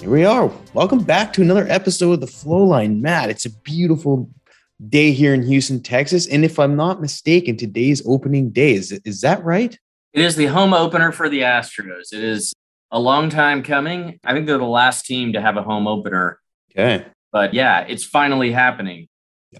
here 0.00 0.10
we 0.10 0.24
are. 0.24 0.50
Welcome 0.74 1.02
back 1.02 1.32
to 1.32 1.42
another 1.42 1.66
episode 1.68 2.12
of 2.12 2.20
The 2.20 2.26
Flowline. 2.26 3.00
Matt, 3.00 3.30
it's 3.30 3.46
a 3.46 3.50
beautiful 3.50 4.30
day 4.88 5.10
here 5.10 5.34
in 5.34 5.42
Houston, 5.42 5.82
Texas. 5.82 6.28
And 6.28 6.44
if 6.44 6.58
I'm 6.60 6.76
not 6.76 7.00
mistaken, 7.00 7.56
today's 7.56 8.00
opening 8.06 8.50
day. 8.50 8.74
Is, 8.74 8.92
is 9.04 9.22
that 9.22 9.42
right? 9.42 9.76
It 10.12 10.20
is 10.20 10.36
the 10.36 10.46
home 10.46 10.72
opener 10.72 11.10
for 11.10 11.28
the 11.28 11.40
Astros. 11.40 12.12
It 12.12 12.22
is 12.22 12.52
a 12.92 13.00
long 13.00 13.28
time 13.28 13.64
coming. 13.64 14.20
I 14.24 14.34
think 14.34 14.46
they're 14.46 14.58
the 14.58 14.64
last 14.64 15.04
team 15.04 15.32
to 15.32 15.40
have 15.40 15.56
a 15.56 15.62
home 15.62 15.88
opener. 15.88 16.38
Okay. 16.70 17.04
But 17.32 17.52
yeah, 17.52 17.80
it's 17.80 18.04
finally 18.04 18.52
happening. 18.52 19.08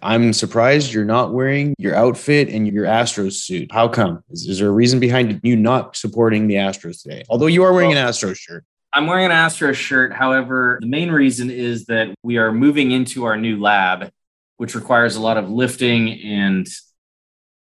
I'm 0.02 0.32
surprised 0.32 0.92
you're 0.92 1.04
not 1.04 1.32
wearing 1.32 1.74
your 1.78 1.96
outfit 1.96 2.48
and 2.48 2.68
your 2.68 2.84
Astros 2.84 3.32
suit. 3.32 3.72
How 3.72 3.88
come? 3.88 4.22
Is, 4.30 4.46
is 4.46 4.58
there 4.60 4.68
a 4.68 4.72
reason 4.72 5.00
behind 5.00 5.40
you 5.42 5.56
not 5.56 5.96
supporting 5.96 6.46
the 6.46 6.54
Astros 6.54 7.02
today? 7.02 7.24
Although 7.28 7.46
you 7.46 7.64
are 7.64 7.72
wearing 7.72 7.90
well, 7.90 8.06
an 8.06 8.12
Astros 8.12 8.36
shirt. 8.36 8.64
I'm 8.98 9.06
wearing 9.06 9.26
an 9.26 9.30
Astros 9.30 9.74
shirt. 9.74 10.12
However, 10.12 10.78
the 10.80 10.88
main 10.88 11.12
reason 11.12 11.50
is 11.50 11.84
that 11.84 12.12
we 12.24 12.36
are 12.36 12.50
moving 12.50 12.90
into 12.90 13.26
our 13.26 13.36
new 13.36 13.60
lab, 13.60 14.10
which 14.56 14.74
requires 14.74 15.14
a 15.14 15.20
lot 15.20 15.36
of 15.36 15.48
lifting 15.48 16.20
and 16.20 16.66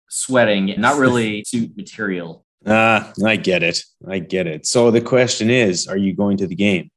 sweating, 0.09 0.73
not 0.79 0.97
really 0.97 1.43
suit 1.47 1.77
material. 1.77 2.45
Ah, 2.65 3.13
I 3.27 3.35
get 3.35 3.65
it. 3.65 3.83
I 4.07 4.21
get 4.21 4.47
it. 4.47 4.65
So 4.65 4.93
the 4.93 5.01
question 5.01 5.51
is, 5.51 5.89
are 5.89 5.97
you 5.97 6.15
going 6.15 6.37
to 6.37 6.47
the 6.47 6.55
game? 6.55 6.89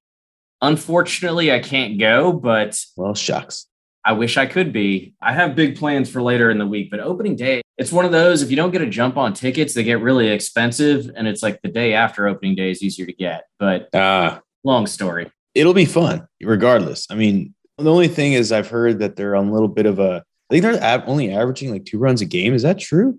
Unfortunately, 0.61 1.51
I 1.51 1.57
can't 1.57 1.97
go, 1.97 2.31
but 2.31 2.79
well, 2.95 3.15
shucks. 3.15 3.65
I 4.03 4.13
wish 4.13 4.37
I 4.37 4.45
could 4.45 4.73
be. 4.73 5.13
I 5.21 5.33
have 5.33 5.55
big 5.55 5.77
plans 5.77 6.09
for 6.09 6.21
later 6.21 6.49
in 6.49 6.57
the 6.57 6.65
week, 6.65 6.89
but 6.89 6.99
opening 6.99 7.35
day, 7.35 7.61
it's 7.77 7.91
one 7.91 8.05
of 8.05 8.11
those 8.11 8.41
if 8.41 8.49
you 8.49 8.55
don't 8.55 8.71
get 8.71 8.81
a 8.81 8.87
jump 8.87 9.17
on 9.17 9.33
tickets, 9.33 9.73
they 9.73 9.83
get 9.83 10.01
really 10.01 10.29
expensive 10.29 11.11
and 11.15 11.27
it's 11.27 11.43
like 11.43 11.61
the 11.61 11.69
day 11.69 11.93
after 11.93 12.27
opening 12.27 12.55
day 12.55 12.71
is 12.71 12.81
easier 12.81 13.05
to 13.05 13.13
get. 13.13 13.45
But 13.59 13.93
uh, 13.93 14.39
long 14.63 14.87
story. 14.87 15.31
It'll 15.53 15.73
be 15.73 15.85
fun 15.85 16.27
regardless. 16.41 17.07
I 17.09 17.15
mean, 17.15 17.53
the 17.77 17.91
only 17.91 18.07
thing 18.07 18.33
is 18.33 18.51
I've 18.51 18.69
heard 18.69 18.99
that 18.99 19.15
they're 19.15 19.35
on 19.35 19.47
a 19.47 19.51
little 19.51 19.67
bit 19.67 19.85
of 19.85 19.99
a 19.99 20.23
I 20.49 20.53
think 20.59 20.63
they're 20.63 21.03
only 21.07 21.31
averaging 21.31 21.71
like 21.71 21.85
two 21.85 21.97
runs 21.97 22.21
a 22.21 22.25
game. 22.25 22.53
Is 22.53 22.63
that 22.63 22.77
true? 22.77 23.17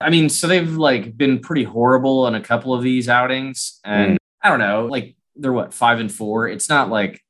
I 0.00 0.08
mean, 0.08 0.28
so 0.28 0.46
they've 0.46 0.76
like 0.76 1.16
been 1.16 1.40
pretty 1.40 1.64
horrible 1.64 2.24
on 2.24 2.34
a 2.34 2.40
couple 2.40 2.72
of 2.72 2.82
these 2.82 3.08
outings. 3.08 3.80
And 3.84 4.12
mm. 4.12 4.16
I 4.42 4.48
don't 4.48 4.60
know, 4.60 4.86
like 4.86 5.16
they're 5.36 5.52
what, 5.52 5.74
five 5.74 6.00
and 6.00 6.10
four? 6.10 6.48
It's 6.48 6.68
not 6.68 6.88
like 6.88 7.20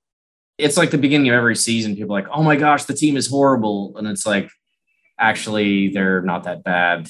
it's 0.61 0.77
like 0.77 0.91
the 0.91 0.98
beginning 0.98 1.28
of 1.28 1.34
every 1.34 1.56
season. 1.56 1.97
People 1.97 2.14
like, 2.14 2.28
oh 2.33 2.42
my 2.42 2.56
gosh, 2.56 2.84
the 2.84 2.94
team 2.94 3.16
is 3.16 3.27
horrible. 3.27 3.94
And 3.97 4.06
it's 4.06 4.27
like, 4.27 4.50
actually, 5.19 5.89
they're 5.89 6.22
not 6.22 6.44
that 6.44 6.62
bad. 6.64 7.08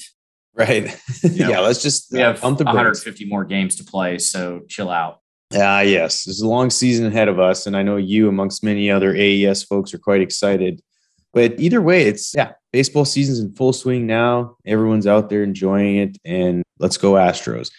Right. 0.55 0.97
You 1.23 1.45
know, 1.45 1.51
yeah. 1.51 1.61
Let's 1.61 1.83
just 1.83 2.13
we 2.13 2.21
have 2.21 2.43
150 2.43 3.27
more 3.27 3.45
games 3.45 3.77
to 3.77 3.85
play. 3.85 4.19
So 4.19 4.63
chill 4.69 4.91
out. 4.91 5.21
Ah, 5.55 5.79
uh, 5.79 5.81
yes. 5.81 6.25
There's 6.25 6.41
a 6.41 6.49
long 6.49 6.71
season 6.71 7.07
ahead 7.07 7.29
of 7.29 7.39
us. 7.39 7.67
And 7.67 7.77
I 7.77 7.83
know 7.83 7.97
you, 7.97 8.29
amongst 8.29 8.65
many 8.65 8.91
other 8.91 9.15
AES 9.15 9.65
folks, 9.65 9.93
are 9.93 9.99
quite 9.99 10.21
excited. 10.21 10.81
But 11.33 11.61
either 11.61 11.81
way, 11.83 12.03
it's 12.03 12.35
yeah, 12.35 12.53
baseball 12.73 13.05
season's 13.05 13.39
in 13.39 13.53
full 13.55 13.73
swing 13.73 14.07
now. 14.07 14.57
Everyone's 14.67 15.07
out 15.07 15.29
there 15.29 15.43
enjoying 15.43 15.97
it. 15.97 16.19
And 16.25 16.63
let's 16.79 16.97
go 16.97 17.13
Astros. 17.13 17.71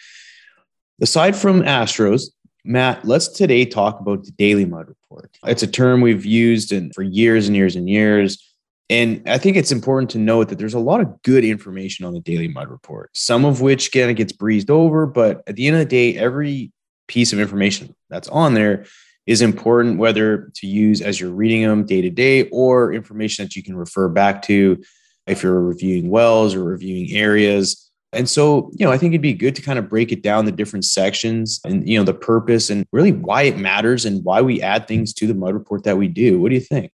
Aside 1.01 1.35
from 1.35 1.61
Astros, 1.61 2.29
Matt, 2.63 3.05
let's 3.05 3.27
today 3.27 3.65
talk 3.65 3.99
about 3.99 4.23
the 4.23 4.31
Daily 4.31 4.65
Mud 4.65 4.87
Report. 4.87 5.35
It's 5.45 5.63
a 5.63 5.67
term 5.67 6.01
we've 6.01 6.25
used 6.25 6.71
in, 6.71 6.91
for 6.93 7.01
years 7.01 7.47
and 7.47 7.55
years 7.55 7.75
and 7.75 7.89
years. 7.89 8.47
And 8.89 9.27
I 9.27 9.37
think 9.37 9.57
it's 9.57 9.71
important 9.71 10.11
to 10.11 10.19
note 10.19 10.49
that 10.49 10.59
there's 10.59 10.75
a 10.75 10.79
lot 10.79 11.01
of 11.01 11.21
good 11.23 11.43
information 11.43 12.05
on 12.05 12.13
the 12.13 12.19
Daily 12.19 12.47
Mud 12.47 12.69
Report, 12.69 13.09
some 13.13 13.45
of 13.45 13.61
which 13.61 13.91
kind 13.91 14.11
of 14.11 14.15
gets 14.15 14.33
breezed 14.33 14.69
over. 14.69 15.07
But 15.07 15.43
at 15.47 15.55
the 15.55 15.67
end 15.67 15.77
of 15.77 15.79
the 15.79 15.85
day, 15.85 16.17
every 16.17 16.71
piece 17.07 17.33
of 17.33 17.39
information 17.39 17.95
that's 18.09 18.27
on 18.27 18.53
there 18.53 18.85
is 19.25 19.41
important, 19.41 19.97
whether 19.97 20.51
to 20.55 20.67
use 20.67 21.01
as 21.01 21.19
you're 21.19 21.31
reading 21.31 21.63
them 21.63 21.85
day 21.85 22.01
to 22.01 22.09
day 22.09 22.47
or 22.49 22.93
information 22.93 23.45
that 23.45 23.55
you 23.55 23.63
can 23.63 23.75
refer 23.75 24.07
back 24.07 24.41
to 24.43 24.81
if 25.25 25.41
you're 25.41 25.61
reviewing 25.61 26.09
wells 26.09 26.53
or 26.53 26.63
reviewing 26.63 27.15
areas 27.15 27.90
and 28.13 28.27
so, 28.27 28.71
you 28.73 28.85
know, 28.85 28.91
I 28.91 28.97
think 28.97 29.13
it'd 29.13 29.21
be 29.21 29.33
good 29.33 29.55
to 29.55 29.61
kind 29.61 29.79
of 29.79 29.87
break 29.87 30.11
it 30.11 30.21
down 30.21 30.45
the 30.45 30.51
different 30.51 30.83
sections 30.83 31.61
and, 31.63 31.87
you 31.87 31.97
know, 31.97 32.03
the 32.03 32.13
purpose 32.13 32.69
and 32.69 32.85
really 32.91 33.13
why 33.13 33.43
it 33.43 33.57
matters 33.57 34.03
and 34.05 34.23
why 34.25 34.41
we 34.41 34.61
add 34.61 34.87
things 34.87 35.13
to 35.13 35.27
the 35.27 35.33
mud 35.33 35.53
report 35.53 35.85
that 35.85 35.97
we 35.97 36.09
do. 36.09 36.39
What 36.39 36.49
do 36.49 36.55
you 36.55 36.61
think? 36.61 36.91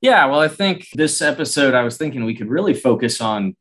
Yeah, 0.00 0.24
well, 0.26 0.40
I 0.40 0.48
think 0.48 0.88
this 0.94 1.20
episode, 1.20 1.74
I 1.74 1.82
was 1.82 1.98
thinking 1.98 2.24
we 2.24 2.34
could 2.34 2.48
really 2.48 2.72
focus 2.72 3.20
on, 3.20 3.54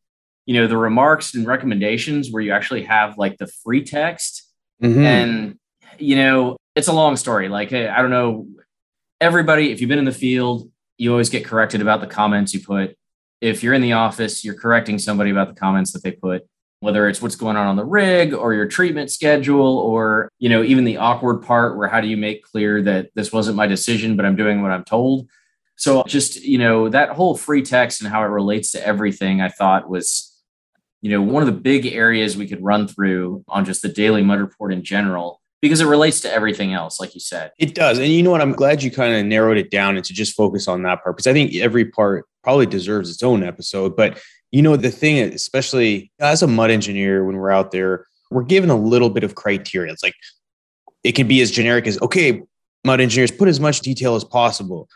you 0.45 0.53
know, 0.53 0.67
the 0.67 0.78
remarks 0.78 1.33
and 1.33 1.45
recommendations 1.45 2.31
where 2.31 2.41
you 2.41 2.53
actually 2.53 2.83
have 2.83 3.17
like 3.17 3.38
the 3.38 3.47
free 3.47 3.83
text. 3.83 4.50
Mm-hmm. 4.81 5.00
And, 5.00 5.59
you 6.00 6.16
know, 6.16 6.56
it's 6.75 6.88
a 6.88 6.94
long 6.94 7.17
story. 7.17 7.50
Like, 7.50 7.73
I 7.73 8.01
don't 8.01 8.12
know, 8.12 8.47
everybody, 9.19 9.72
if 9.72 9.81
you've 9.81 9.89
been 9.89 10.00
in 10.00 10.06
the 10.06 10.12
field, 10.13 10.69
you 10.97 11.12
always 11.12 11.29
get 11.29 11.44
corrected 11.44 11.81
about 11.81 12.00
the 12.00 12.07
comments 12.07 12.53
you 12.53 12.62
put. 12.62 12.95
If 13.41 13.63
you're 13.63 13.73
in 13.73 13.81
the 13.81 13.94
office, 13.94 14.45
you're 14.45 14.56
correcting 14.57 14.97
somebody 14.97 15.29
about 15.29 15.50
the 15.50 15.59
comments 15.59 15.91
that 15.91 16.03
they 16.03 16.12
put 16.13 16.44
whether 16.80 17.08
it's 17.08 17.22
what's 17.22 17.36
going 17.36 17.58
on 17.58 17.68
on 17.68 17.75
the 17.75 17.86
rig 17.86 18.34
or 18.34 18.53
your 18.53 18.68
treatment 18.68 19.12
schedule 19.12 19.78
or 19.78 20.30
you 20.40 20.50
know 20.50 20.63
even 20.63 20.84
the 20.84 20.97
awkward 20.97 21.41
part 21.41 21.78
where 21.78 21.88
how 21.88 22.02
do 22.02 22.08
you 22.08 22.18
make 22.18 22.44
clear 22.44 22.81
that 22.81 23.09
this 23.16 23.31
wasn't 23.31 23.56
my 23.56 23.68
decision 23.68 24.16
but 24.16 24.25
i'm 24.25 24.36
doing 24.36 24.62
what 24.62 24.72
i'm 24.72 24.84
told. 24.84 25.30
So 25.78 26.03
just 26.03 26.41
you 26.41 26.58
know 26.58 26.88
that 26.90 27.09
whole 27.09 27.36
free 27.36 27.62
text 27.62 28.02
and 28.02 28.09
how 28.09 28.22
it 28.24 28.28
relates 28.28 28.72
to 28.72 28.86
everything 28.86 29.41
i 29.41 29.50
thought 29.50 29.90
was 29.90 30.41
you 31.02 31.12
know 31.12 31.22
one 31.22 31.44
of 31.44 31.47
the 31.47 31.59
big 31.59 31.86
areas 31.86 32.38
we 32.38 32.47
could 32.47 32.63
run 32.63 32.88
through 32.88 33.44
on 33.47 33.66
just 33.66 33.81
the 33.81 33.90
daily 33.90 34.24
mud 34.24 34.40
report 34.40 34.72
in 34.72 34.84
general 34.84 35.42
because 35.62 35.81
it 35.81 35.86
relates 35.86 36.22
to 36.22 36.31
everything 36.31 36.74
else 36.74 37.00
like 37.00 37.16
you 37.16 37.19
said. 37.19 37.52
It 37.57 37.74
does. 37.74 37.97
And 37.97 38.07
you 38.07 38.22
know 38.22 38.30
what? 38.30 38.42
I'm 38.42 38.52
glad 38.52 38.84
you 38.84 38.92
kind 38.92 39.16
of 39.16 39.25
narrowed 39.25 39.57
it 39.57 39.72
down 39.72 39.96
and 39.96 40.06
to 40.06 40.13
just 40.13 40.36
focus 40.36 40.68
on 40.68 40.84
that 40.84 41.03
part 41.03 41.18
because 41.18 41.28
i 41.28 41.34
think 41.34 41.56
every 41.56 41.86
part 41.86 42.25
probably 42.44 42.68
deserves 42.68 43.09
its 43.09 43.24
own 43.24 43.44
episode 43.44 43.96
but 43.96 44.19
you 44.55 44.61
know, 44.61 44.77
the 44.77 44.89
thing, 44.89 45.19
especially 45.33 46.13
as 46.21 46.41
a 46.41 46.47
mud 46.47 46.71
engineer, 46.71 47.25
when 47.25 47.35
we're 47.35 47.51
out 47.51 47.71
there, 47.71 48.07
we're 48.31 48.41
given 48.41 48.69
a 48.69 48.75
little 48.77 49.09
bit 49.09 49.25
of 49.25 49.35
criteria. 49.35 49.91
It's 49.91 50.01
like 50.01 50.16
it 51.03 51.11
can 51.11 51.27
be 51.27 51.41
as 51.41 51.51
generic 51.51 51.88
as, 51.88 52.01
okay, 52.01 52.41
mud 52.85 53.01
engineers, 53.01 53.31
put 53.31 53.49
as 53.49 53.59
much 53.59 53.81
detail 53.81 54.15
as 54.15 54.23
possible. 54.23 54.88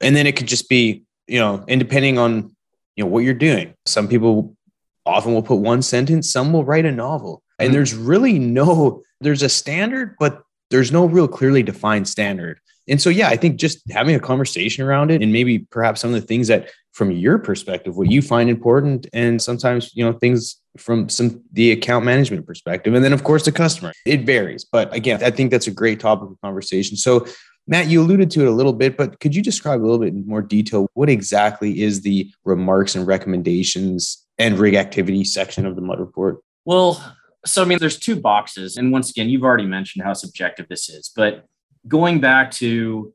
And 0.00 0.14
then 0.14 0.28
it 0.28 0.36
could 0.36 0.46
just 0.46 0.68
be, 0.68 1.02
you 1.26 1.40
know, 1.40 1.64
and 1.66 1.80
depending 1.80 2.18
on, 2.18 2.54
you 2.94 3.02
know, 3.02 3.10
what 3.10 3.24
you're 3.24 3.34
doing. 3.34 3.74
Some 3.84 4.06
people 4.06 4.56
often 5.04 5.34
will 5.34 5.42
put 5.42 5.56
one 5.56 5.82
sentence, 5.82 6.30
some 6.30 6.52
will 6.52 6.64
write 6.64 6.86
a 6.86 6.92
novel. 6.92 7.42
And 7.58 7.66
mm-hmm. 7.66 7.74
there's 7.74 7.94
really 7.94 8.38
no, 8.38 9.02
there's 9.20 9.42
a 9.42 9.48
standard, 9.48 10.14
but 10.20 10.44
there's 10.70 10.92
no 10.92 11.06
real 11.06 11.26
clearly 11.26 11.64
defined 11.64 12.06
standard. 12.06 12.60
And 12.86 13.02
so, 13.02 13.10
yeah, 13.10 13.28
I 13.28 13.36
think 13.36 13.58
just 13.58 13.82
having 13.90 14.14
a 14.14 14.20
conversation 14.20 14.84
around 14.84 15.10
it 15.10 15.20
and 15.20 15.32
maybe 15.32 15.58
perhaps 15.58 16.00
some 16.00 16.14
of 16.14 16.20
the 16.20 16.26
things 16.28 16.46
that 16.46 16.70
from 16.92 17.10
your 17.10 17.38
perspective, 17.38 17.96
what 17.96 18.10
you 18.10 18.20
find 18.20 18.50
important, 18.50 19.06
and 19.12 19.40
sometimes, 19.40 19.94
you 19.94 20.04
know, 20.04 20.12
things 20.12 20.60
from 20.76 21.08
some 21.08 21.42
the 21.52 21.72
account 21.72 22.04
management 22.04 22.46
perspective. 22.46 22.94
And 22.94 23.04
then 23.04 23.12
of 23.12 23.24
course 23.24 23.44
the 23.44 23.52
customer. 23.52 23.92
It 24.06 24.22
varies. 24.22 24.64
But 24.64 24.94
again, 24.94 25.22
I 25.22 25.30
think 25.30 25.50
that's 25.50 25.66
a 25.66 25.72
great 25.72 26.00
topic 26.00 26.30
of 26.30 26.40
conversation. 26.42 26.96
So 26.96 27.26
Matt, 27.66 27.88
you 27.88 28.02
alluded 28.02 28.30
to 28.32 28.42
it 28.42 28.48
a 28.48 28.52
little 28.52 28.72
bit, 28.72 28.96
but 28.96 29.20
could 29.20 29.34
you 29.34 29.42
describe 29.42 29.80
a 29.80 29.86
little 29.86 29.98
bit 29.98 30.14
more 30.26 30.42
detail 30.42 30.88
what 30.94 31.08
exactly 31.08 31.82
is 31.82 32.02
the 32.02 32.30
remarks 32.44 32.94
and 32.94 33.06
recommendations 33.06 34.26
and 34.38 34.58
rig 34.58 34.74
activity 34.74 35.24
section 35.24 35.66
of 35.66 35.76
the 35.76 35.82
mud 35.82 36.00
report? 36.00 36.38
Well, 36.64 37.16
so 37.46 37.62
I 37.62 37.64
mean, 37.66 37.78
there's 37.78 37.98
two 37.98 38.16
boxes. 38.16 38.76
And 38.76 38.92
once 38.92 39.10
again, 39.10 39.28
you've 39.28 39.44
already 39.44 39.66
mentioned 39.66 40.04
how 40.04 40.14
subjective 40.14 40.68
this 40.68 40.88
is, 40.88 41.10
but 41.14 41.46
going 41.86 42.20
back 42.20 42.50
to 42.50 43.12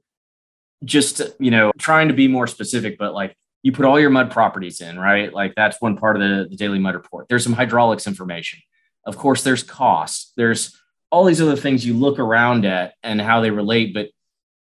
just 0.84 1.22
you 1.40 1.52
know 1.52 1.72
trying 1.78 2.08
to 2.08 2.14
be 2.14 2.28
more 2.28 2.48
specific 2.48 2.98
but 2.98 3.14
like 3.14 3.36
you 3.66 3.72
put 3.72 3.84
all 3.84 4.00
your 4.00 4.12
mud 4.12 4.30
properties 4.30 4.80
in 4.80 5.00
right? 5.00 5.34
Like 5.34 5.56
that's 5.56 5.82
one 5.82 5.98
part 5.98 6.16
of 6.16 6.22
the, 6.22 6.48
the 6.48 6.56
daily 6.56 6.78
mud 6.78 6.94
report. 6.94 7.28
There's 7.28 7.44
some 7.44 7.54
hydraulics 7.54 8.06
information. 8.06 8.60
Of 9.08 9.18
course 9.18 9.42
there's 9.42 9.64
costs 9.64 10.34
there's 10.38 10.80
all 11.10 11.26
these 11.26 11.42
other 11.42 11.56
things 11.56 11.84
you 11.84 11.96
look 11.96 12.20
around 12.20 12.66
at 12.66 12.94
and 13.02 13.20
how 13.20 13.42
they 13.42 13.50
relate 13.50 13.94
but 13.94 14.10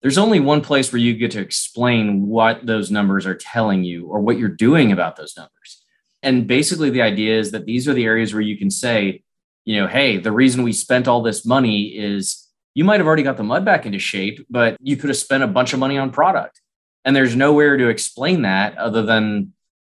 there's 0.00 0.18
only 0.18 0.40
one 0.40 0.60
place 0.62 0.90
where 0.90 1.00
you 1.00 1.14
get 1.14 1.32
to 1.32 1.40
explain 1.40 2.26
what 2.26 2.64
those 2.64 2.90
numbers 2.90 3.26
are 3.26 3.34
telling 3.34 3.84
you 3.84 4.06
or 4.06 4.20
what 4.20 4.38
you're 4.38 4.48
doing 4.48 4.92
about 4.92 5.16
those 5.16 5.34
numbers. 5.36 5.82
And 6.22 6.46
basically 6.46 6.90
the 6.90 7.02
idea 7.02 7.38
is 7.38 7.50
that 7.50 7.66
these 7.66 7.86
are 7.88 7.94
the 7.94 8.04
areas 8.04 8.32
where 8.32 8.42
you 8.42 8.56
can 8.56 8.70
say 8.70 9.22
you 9.66 9.80
know 9.80 9.86
hey 9.86 10.16
the 10.16 10.32
reason 10.32 10.62
we 10.62 10.72
spent 10.72 11.08
all 11.08 11.22
this 11.22 11.44
money 11.44 11.88
is 11.88 12.48
you 12.74 12.84
might 12.84 13.00
have 13.00 13.06
already 13.06 13.22
got 13.22 13.36
the 13.36 13.44
mud 13.44 13.66
back 13.66 13.84
into 13.84 13.98
shape, 13.98 14.46
but 14.48 14.78
you 14.80 14.96
could 14.96 15.10
have 15.10 15.16
spent 15.16 15.44
a 15.44 15.46
bunch 15.48 15.74
of 15.74 15.78
money 15.78 15.98
on 15.98 16.10
product. 16.10 16.60
And 17.04 17.14
there's 17.14 17.36
nowhere 17.36 17.76
to 17.76 17.88
explain 17.88 18.42
that 18.42 18.76
other 18.78 19.02
than 19.02 19.52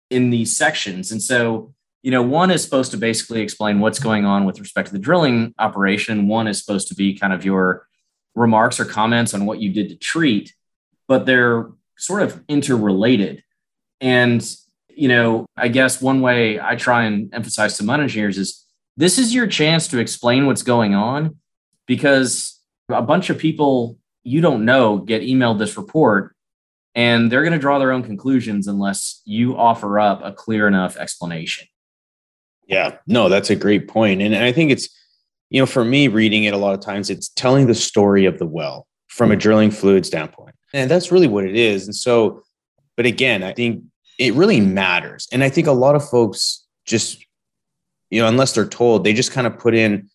in 0.09 0.29
these 0.29 0.55
sections. 0.55 1.11
And 1.11 1.21
so, 1.21 1.73
you 2.01 2.11
know, 2.11 2.21
one 2.21 2.51
is 2.51 2.63
supposed 2.63 2.91
to 2.91 2.97
basically 2.97 3.41
explain 3.41 3.79
what's 3.79 3.99
going 3.99 4.25
on 4.25 4.45
with 4.45 4.59
respect 4.59 4.87
to 4.87 4.93
the 4.93 4.99
drilling 4.99 5.53
operation. 5.57 6.27
One 6.27 6.47
is 6.47 6.59
supposed 6.59 6.87
to 6.89 6.95
be 6.95 7.17
kind 7.17 7.33
of 7.33 7.45
your 7.45 7.87
remarks 8.35 8.79
or 8.79 8.85
comments 8.85 9.33
on 9.33 9.45
what 9.45 9.59
you 9.59 9.71
did 9.71 9.89
to 9.89 9.95
treat, 9.95 10.53
but 11.07 11.25
they're 11.25 11.69
sort 11.97 12.21
of 12.21 12.43
interrelated. 12.47 13.43
And, 14.01 14.45
you 14.89 15.07
know, 15.07 15.45
I 15.55 15.67
guess 15.69 16.01
one 16.01 16.21
way 16.21 16.59
I 16.59 16.75
try 16.75 17.05
and 17.05 17.33
emphasize 17.33 17.77
to 17.77 17.83
mud 17.83 17.99
engineers 17.99 18.37
is 18.37 18.65
this 18.97 19.17
is 19.17 19.33
your 19.33 19.47
chance 19.47 19.87
to 19.89 19.99
explain 19.99 20.45
what's 20.45 20.63
going 20.63 20.95
on 20.95 21.37
because 21.85 22.59
a 22.89 23.01
bunch 23.01 23.29
of 23.29 23.37
people 23.37 23.97
you 24.23 24.41
don't 24.41 24.65
know 24.65 24.97
get 24.97 25.21
emailed 25.21 25.59
this 25.59 25.77
report 25.77 26.34
and 26.95 27.29
they're 27.29 27.43
going 27.43 27.53
to 27.53 27.59
draw 27.59 27.77
their 27.77 27.91
own 27.91 28.03
conclusions 28.03 28.67
unless 28.67 29.21
you 29.25 29.57
offer 29.57 29.99
up 29.99 30.21
a 30.23 30.31
clear 30.31 30.67
enough 30.67 30.95
explanation. 30.95 31.67
Yeah, 32.67 32.97
no, 33.05 33.29
that's 33.29 33.49
a 33.49 33.55
great 33.55 33.87
point. 33.87 34.21
And 34.21 34.35
I 34.35 34.51
think 34.51 34.71
it's, 34.71 34.89
you 35.49 35.61
know, 35.61 35.65
for 35.65 35.83
me 35.83 36.07
reading 36.07 36.45
it 36.45 36.53
a 36.53 36.57
lot 36.57 36.73
of 36.73 36.79
times, 36.79 37.09
it's 37.09 37.29
telling 37.29 37.67
the 37.67 37.75
story 37.75 38.25
of 38.25 38.39
the 38.39 38.47
well 38.47 38.87
from 39.07 39.31
a 39.31 39.35
hmm. 39.35 39.39
drilling 39.39 39.71
fluid 39.71 40.05
standpoint. 40.05 40.55
And 40.73 40.89
that's 40.89 41.11
really 41.11 41.27
what 41.27 41.45
it 41.45 41.55
is. 41.55 41.85
And 41.85 41.95
so, 41.95 42.43
but 42.97 43.05
again, 43.05 43.43
I 43.43 43.53
think 43.53 43.83
it 44.17 44.33
really 44.33 44.61
matters. 44.61 45.27
And 45.31 45.43
I 45.43 45.49
think 45.49 45.67
a 45.67 45.73
lot 45.73 45.95
of 45.95 46.07
folks 46.07 46.65
just, 46.85 47.23
you 48.09 48.21
know, 48.21 48.27
unless 48.27 48.53
they're 48.53 48.67
told, 48.67 49.03
they 49.03 49.13
just 49.13 49.31
kind 49.31 49.47
of 49.47 49.59
put 49.59 49.75
in, 49.75 50.09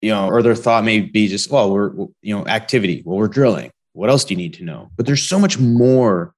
you 0.00 0.10
know, 0.10 0.28
or 0.28 0.42
their 0.42 0.54
thought 0.54 0.84
may 0.84 1.00
be 1.00 1.28
just, 1.28 1.50
well, 1.50 1.70
we're, 1.72 1.92
you 2.20 2.36
know, 2.36 2.46
activity. 2.46 3.02
Well, 3.04 3.16
we're 3.16 3.28
drilling. 3.28 3.70
What 3.94 4.10
else 4.10 4.24
do 4.24 4.34
you 4.34 4.38
need 4.38 4.54
to 4.54 4.64
know? 4.64 4.90
But 4.96 5.06
there's 5.06 5.22
so 5.22 5.38
much 5.38 5.58
more 5.58 6.34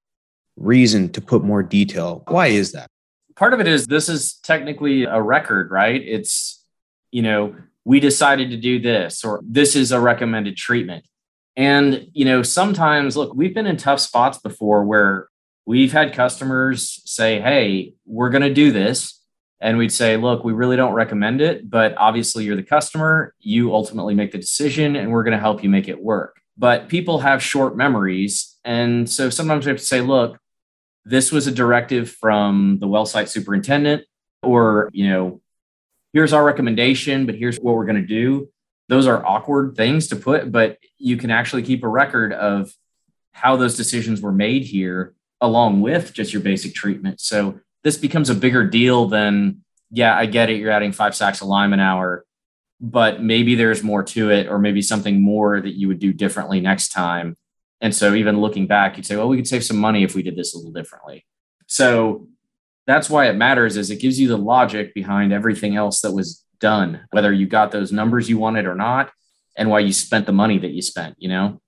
reason 0.55 1.09
to 1.09 1.21
put 1.21 1.43
more 1.43 1.61
detail. 1.61 2.23
Why 2.27 2.47
is 2.47 2.71
that? 2.71 2.87
Part 3.35 3.53
of 3.53 3.59
it 3.59 3.67
is 3.67 3.85
this 3.85 4.09
is 4.09 4.35
technically 4.35 5.03
a 5.03 5.21
record, 5.21 5.69
right? 5.69 6.01
It's, 6.01 6.63
you 7.11 7.21
know, 7.21 7.55
we 7.83 7.99
decided 7.99 8.51
to 8.51 8.57
do 8.57 8.79
this, 8.79 9.23
or 9.23 9.41
this 9.43 9.75
is 9.75 9.91
a 9.91 9.99
recommended 9.99 10.55
treatment. 10.55 11.05
And, 11.55 12.07
you 12.13 12.25
know, 12.25 12.43
sometimes, 12.43 13.17
look, 13.17 13.33
we've 13.33 13.53
been 13.53 13.67
in 13.67 13.77
tough 13.77 13.99
spots 13.99 14.37
before 14.37 14.83
where 14.83 15.27
we've 15.65 15.91
had 15.91 16.13
customers 16.13 17.01
say, 17.05 17.41
hey, 17.41 17.93
we're 18.05 18.29
going 18.29 18.43
to 18.43 18.53
do 18.53 18.71
this 18.71 19.17
and 19.59 19.77
we'd 19.77 19.91
say 19.91 20.17
look 20.17 20.43
we 20.43 20.53
really 20.53 20.75
don't 20.75 20.93
recommend 20.93 21.41
it 21.41 21.69
but 21.69 21.95
obviously 21.97 22.43
you're 22.43 22.55
the 22.55 22.63
customer 22.63 23.33
you 23.39 23.73
ultimately 23.73 24.13
make 24.13 24.31
the 24.31 24.37
decision 24.37 24.95
and 24.95 25.11
we're 25.11 25.23
going 25.23 25.35
to 25.35 25.39
help 25.39 25.63
you 25.63 25.69
make 25.69 25.87
it 25.87 26.01
work 26.01 26.41
but 26.57 26.89
people 26.89 27.19
have 27.19 27.41
short 27.43 27.75
memories. 27.77 28.57
And 28.63 29.09
so 29.09 29.29
sometimes 29.29 29.65
we 29.65 29.69
have 29.69 29.79
to 29.79 29.85
say 29.85 30.01
look 30.01 30.39
this 31.05 31.31
was 31.31 31.47
a 31.47 31.51
directive 31.51 32.11
from 32.11 32.79
the 32.79 32.87
well 32.87 33.05
site 33.05 33.29
superintendent 33.29 34.03
or 34.43 34.89
you 34.91 35.09
know 35.09 35.41
here's 36.11 36.33
our 36.33 36.43
recommendation 36.43 37.25
but 37.25 37.35
here's 37.35 37.57
what 37.57 37.75
we're 37.75 37.85
going 37.85 38.01
to 38.01 38.07
do. 38.07 38.49
Those 38.89 39.07
are 39.07 39.25
awkward 39.25 39.75
things 39.75 40.07
to 40.07 40.15
put 40.15 40.51
but 40.51 40.77
you 40.97 41.17
can 41.17 41.31
actually 41.31 41.63
keep 41.63 41.83
a 41.83 41.87
record 41.87 42.33
of 42.33 42.71
how 43.31 43.55
those 43.55 43.77
decisions 43.77 44.21
were 44.21 44.31
made 44.31 44.63
here 44.63 45.13
along 45.41 45.81
with 45.81 46.13
just 46.13 46.33
your 46.33 46.41
basic 46.41 46.73
treatment. 46.73 47.21
So 47.21 47.59
this 47.83 47.97
becomes 47.97 48.29
a 48.29 48.35
bigger 48.35 48.65
deal 48.65 49.07
than, 49.07 49.63
yeah, 49.91 50.17
I 50.17 50.25
get 50.25 50.49
it. 50.49 50.57
You're 50.57 50.71
adding 50.71 50.91
five 50.91 51.15
sacks 51.15 51.41
of 51.41 51.47
lime 51.47 51.73
an 51.73 51.79
hour, 51.79 52.25
but 52.79 53.21
maybe 53.21 53.55
there's 53.55 53.83
more 53.83 54.03
to 54.03 54.29
it, 54.29 54.47
or 54.47 54.59
maybe 54.59 54.81
something 54.81 55.21
more 55.21 55.59
that 55.61 55.75
you 55.75 55.87
would 55.87 55.99
do 55.99 56.13
differently 56.13 56.59
next 56.59 56.89
time. 56.89 57.35
And 57.81 57.95
so 57.95 58.13
even 58.13 58.39
looking 58.39 58.67
back, 58.67 58.97
you'd 58.97 59.05
say, 59.05 59.15
well, 59.15 59.29
we 59.29 59.37
could 59.37 59.47
save 59.47 59.63
some 59.63 59.77
money 59.77 60.03
if 60.03 60.15
we 60.15 60.23
did 60.23 60.35
this 60.35 60.53
a 60.53 60.57
little 60.57 60.73
differently. 60.73 61.25
So 61.67 62.27
that's 62.85 63.09
why 63.09 63.27
it 63.29 63.33
matters 63.33 63.77
is 63.77 63.89
it 63.89 63.99
gives 63.99 64.19
you 64.19 64.27
the 64.27 64.37
logic 64.37 64.93
behind 64.93 65.33
everything 65.33 65.75
else 65.75 66.01
that 66.01 66.13
was 66.13 66.43
done, 66.59 67.01
whether 67.11 67.31
you 67.31 67.45
got 67.47 67.71
those 67.71 67.91
numbers 67.91 68.29
you 68.29 68.37
wanted 68.37 68.65
or 68.65 68.75
not, 68.75 69.11
and 69.57 69.69
why 69.69 69.79
you 69.79 69.91
spent 69.91 70.25
the 70.25 70.31
money 70.31 70.57
that 70.59 70.71
you 70.71 70.81
spent, 70.81 71.15
you 71.17 71.29
know? 71.29 71.59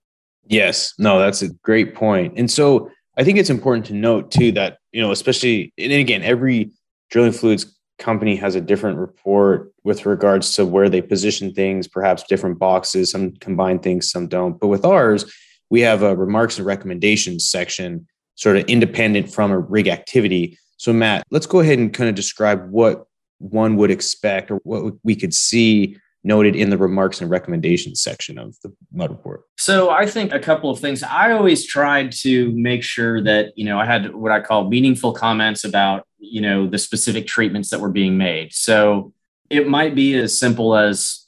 Yes. 0.46 0.94
No, 0.98 1.18
that's 1.18 1.42
a 1.42 1.50
great 1.62 1.94
point. 1.94 2.34
And 2.38 2.50
so 2.50 2.90
I 3.16 3.24
think 3.24 3.38
it's 3.38 3.50
important 3.50 3.86
to 3.86 3.94
note 3.94 4.30
too 4.30 4.52
that, 4.52 4.78
you 4.92 5.00
know, 5.00 5.12
especially, 5.12 5.72
and 5.76 5.92
again, 5.92 6.22
every 6.22 6.70
drilling 7.10 7.32
fluids 7.32 7.78
company 8.00 8.34
has 8.36 8.56
a 8.56 8.60
different 8.60 8.98
report 8.98 9.72
with 9.84 10.06
regards 10.06 10.54
to 10.54 10.66
where 10.66 10.88
they 10.88 11.00
position 11.00 11.54
things, 11.54 11.86
perhaps 11.86 12.24
different 12.24 12.58
boxes, 12.58 13.12
some 13.12 13.32
combine 13.36 13.78
things, 13.78 14.10
some 14.10 14.26
don't. 14.26 14.58
But 14.58 14.68
with 14.68 14.84
ours, 14.84 15.32
we 15.68 15.82
have 15.82 16.02
a 16.02 16.16
remarks 16.16 16.58
and 16.58 16.66
recommendations 16.66 17.48
section, 17.48 18.08
sort 18.34 18.56
of 18.56 18.64
independent 18.64 19.32
from 19.32 19.52
a 19.52 19.58
rig 19.58 19.86
activity. 19.86 20.58
So, 20.78 20.92
Matt, 20.92 21.24
let's 21.30 21.46
go 21.46 21.60
ahead 21.60 21.78
and 21.78 21.92
kind 21.92 22.08
of 22.08 22.16
describe 22.16 22.70
what 22.70 23.04
one 23.38 23.76
would 23.76 23.90
expect 23.90 24.50
or 24.50 24.56
what 24.64 24.94
we 25.04 25.14
could 25.14 25.32
see 25.32 25.96
noted 26.22 26.54
in 26.54 26.70
the 26.70 26.76
remarks 26.76 27.20
and 27.20 27.30
recommendations 27.30 28.02
section 28.02 28.38
of 28.38 28.56
the 28.62 28.72
mud 28.92 29.10
report? 29.10 29.44
So 29.58 29.90
I 29.90 30.06
think 30.06 30.32
a 30.32 30.38
couple 30.38 30.70
of 30.70 30.78
things. 30.78 31.02
I 31.02 31.32
always 31.32 31.66
tried 31.66 32.12
to 32.20 32.52
make 32.52 32.82
sure 32.82 33.22
that, 33.22 33.56
you 33.56 33.64
know, 33.64 33.78
I 33.78 33.86
had 33.86 34.14
what 34.14 34.32
I 34.32 34.40
call 34.40 34.68
meaningful 34.68 35.12
comments 35.12 35.64
about, 35.64 36.06
you 36.18 36.40
know, 36.40 36.66
the 36.66 36.78
specific 36.78 37.26
treatments 37.26 37.70
that 37.70 37.80
were 37.80 37.90
being 37.90 38.18
made. 38.18 38.52
So 38.52 39.12
it 39.48 39.66
might 39.68 39.94
be 39.94 40.14
as 40.16 40.36
simple 40.36 40.76
as, 40.76 41.26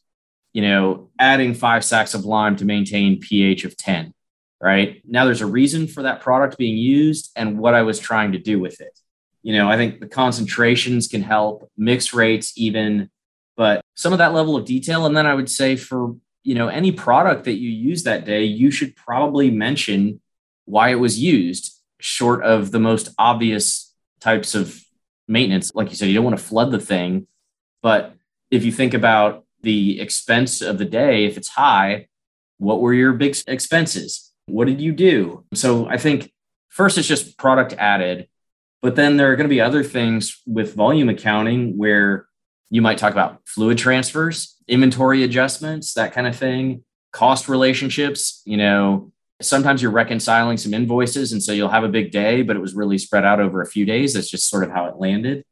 you 0.52 0.62
know, 0.62 1.10
adding 1.18 1.54
five 1.54 1.84
sacks 1.84 2.14
of 2.14 2.24
lime 2.24 2.56
to 2.56 2.64
maintain 2.64 3.18
pH 3.18 3.64
of 3.64 3.76
10, 3.76 4.12
right? 4.60 5.02
Now 5.06 5.24
there's 5.24 5.40
a 5.40 5.46
reason 5.46 5.86
for 5.86 6.02
that 6.02 6.20
product 6.20 6.58
being 6.58 6.76
used 6.76 7.30
and 7.34 7.58
what 7.58 7.74
I 7.74 7.82
was 7.82 7.98
trying 7.98 8.32
to 8.32 8.38
do 8.38 8.60
with 8.60 8.80
it. 8.80 8.98
You 9.42 9.54
know, 9.54 9.68
I 9.68 9.76
think 9.76 9.98
the 9.98 10.06
concentrations 10.06 11.08
can 11.08 11.22
help, 11.22 11.68
mix 11.76 12.12
rates 12.12 12.52
even 12.56 13.10
but 13.62 13.80
some 13.94 14.12
of 14.12 14.18
that 14.18 14.34
level 14.34 14.56
of 14.56 14.64
detail. 14.64 15.06
And 15.06 15.16
then 15.16 15.24
i 15.24 15.34
would 15.38 15.48
say 15.48 15.76
for 15.76 16.16
you 16.42 16.56
know 16.56 16.66
any 16.66 16.90
product 16.90 17.44
that 17.44 17.58
you 17.64 17.70
use 17.70 18.02
that 18.02 18.24
day 18.24 18.42
you 18.42 18.72
should 18.72 18.96
probably 18.96 19.52
mention 19.52 20.20
why 20.64 20.88
it 20.88 20.98
was 21.06 21.20
used 21.20 21.64
short 22.00 22.42
of 22.42 22.72
the 22.72 22.80
most 22.80 23.10
obvious 23.18 23.94
types 24.18 24.56
of 24.56 24.82
maintenance. 25.28 25.72
Like 25.76 25.90
you 25.90 25.96
said 25.96 26.08
you 26.08 26.14
don't 26.14 26.24
want 26.24 26.36
to 26.36 26.44
flood 26.44 26.72
the 26.72 26.80
thing. 26.80 27.28
But 27.82 28.14
if 28.50 28.64
you 28.64 28.72
think 28.72 28.94
about 28.94 29.44
the 29.60 30.00
expense 30.00 30.60
of 30.60 30.78
the 30.78 30.84
day 30.84 31.24
if 31.24 31.36
it's 31.36 31.50
high 31.50 32.08
what 32.58 32.80
were 32.80 32.94
your 32.94 33.12
big 33.12 33.36
expenses? 33.46 34.32
What 34.46 34.66
did 34.66 34.80
you 34.80 34.92
do? 34.92 35.44
So 35.54 35.86
i 35.86 35.98
think 35.98 36.32
first 36.68 36.98
it's 36.98 37.06
just 37.14 37.38
product 37.38 37.74
added 37.74 38.26
but 38.82 38.96
then 38.96 39.16
there 39.16 39.30
are 39.30 39.36
going 39.36 39.48
to 39.48 39.56
be 39.58 39.60
other 39.60 39.84
things 39.84 40.42
with 40.44 40.74
volume 40.74 41.08
accounting 41.08 41.78
where 41.78 42.26
you 42.72 42.80
might 42.80 42.96
talk 42.96 43.12
about 43.12 43.42
fluid 43.44 43.76
transfers, 43.76 44.56
inventory 44.66 45.24
adjustments, 45.24 45.92
that 45.92 46.14
kind 46.14 46.26
of 46.26 46.34
thing, 46.34 46.82
cost 47.12 47.46
relationships. 47.46 48.40
You 48.46 48.56
know, 48.56 49.12
sometimes 49.42 49.82
you're 49.82 49.90
reconciling 49.90 50.56
some 50.56 50.72
invoices. 50.72 51.32
And 51.32 51.42
so 51.42 51.52
you'll 51.52 51.68
have 51.68 51.84
a 51.84 51.88
big 51.88 52.10
day, 52.12 52.40
but 52.40 52.56
it 52.56 52.60
was 52.60 52.74
really 52.74 52.96
spread 52.96 53.26
out 53.26 53.40
over 53.40 53.60
a 53.60 53.66
few 53.66 53.84
days. 53.84 54.14
That's 54.14 54.30
just 54.30 54.48
sort 54.48 54.64
of 54.64 54.70
how 54.70 54.86
it 54.86 54.96
landed. 54.96 55.44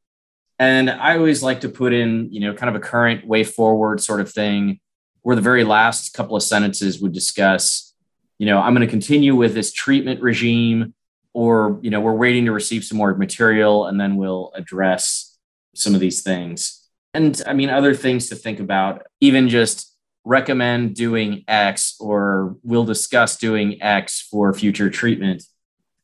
And 0.58 0.88
I 0.88 1.18
always 1.18 1.42
like 1.42 1.60
to 1.60 1.68
put 1.68 1.92
in, 1.92 2.32
you 2.32 2.40
know, 2.40 2.54
kind 2.54 2.74
of 2.74 2.82
a 2.82 2.84
current 2.84 3.26
way 3.26 3.44
forward 3.44 4.00
sort 4.00 4.22
of 4.22 4.32
thing 4.32 4.80
where 5.20 5.36
the 5.36 5.42
very 5.42 5.64
last 5.64 6.14
couple 6.14 6.36
of 6.36 6.42
sentences 6.42 7.02
would 7.02 7.12
discuss, 7.12 7.92
you 8.38 8.46
know, 8.46 8.58
I'm 8.58 8.74
going 8.74 8.86
to 8.86 8.90
continue 8.90 9.36
with 9.36 9.52
this 9.52 9.74
treatment 9.74 10.22
regime, 10.22 10.94
or, 11.34 11.78
you 11.82 11.90
know, 11.90 12.00
we're 12.00 12.14
waiting 12.14 12.46
to 12.46 12.52
receive 12.52 12.82
some 12.82 12.96
more 12.96 13.14
material 13.14 13.86
and 13.86 14.00
then 14.00 14.16
we'll 14.16 14.52
address 14.54 15.36
some 15.74 15.94
of 15.94 16.00
these 16.00 16.22
things. 16.22 16.79
And 17.12 17.40
I 17.46 17.52
mean, 17.52 17.70
other 17.70 17.94
things 17.94 18.28
to 18.28 18.36
think 18.36 18.60
about, 18.60 19.06
even 19.20 19.48
just 19.48 19.96
recommend 20.24 20.94
doing 20.94 21.44
X 21.48 21.96
or 21.98 22.56
we'll 22.62 22.84
discuss 22.84 23.36
doing 23.36 23.82
X 23.82 24.20
for 24.20 24.52
future 24.52 24.90
treatment. 24.90 25.42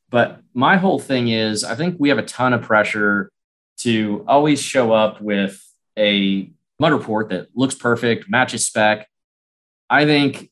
But 0.09 0.41
my 0.53 0.77
whole 0.77 0.99
thing 0.99 1.29
is, 1.29 1.63
I 1.63 1.75
think 1.75 1.97
we 1.99 2.09
have 2.09 2.17
a 2.17 2.23
ton 2.23 2.53
of 2.53 2.61
pressure 2.61 3.31
to 3.79 4.25
always 4.27 4.61
show 4.61 4.91
up 4.91 5.21
with 5.21 5.63
a 5.97 6.51
mud 6.79 6.93
report 6.93 7.29
that 7.29 7.47
looks 7.55 7.75
perfect, 7.75 8.29
matches 8.29 8.65
spec. 8.65 9.07
I 9.89 10.05
think, 10.05 10.49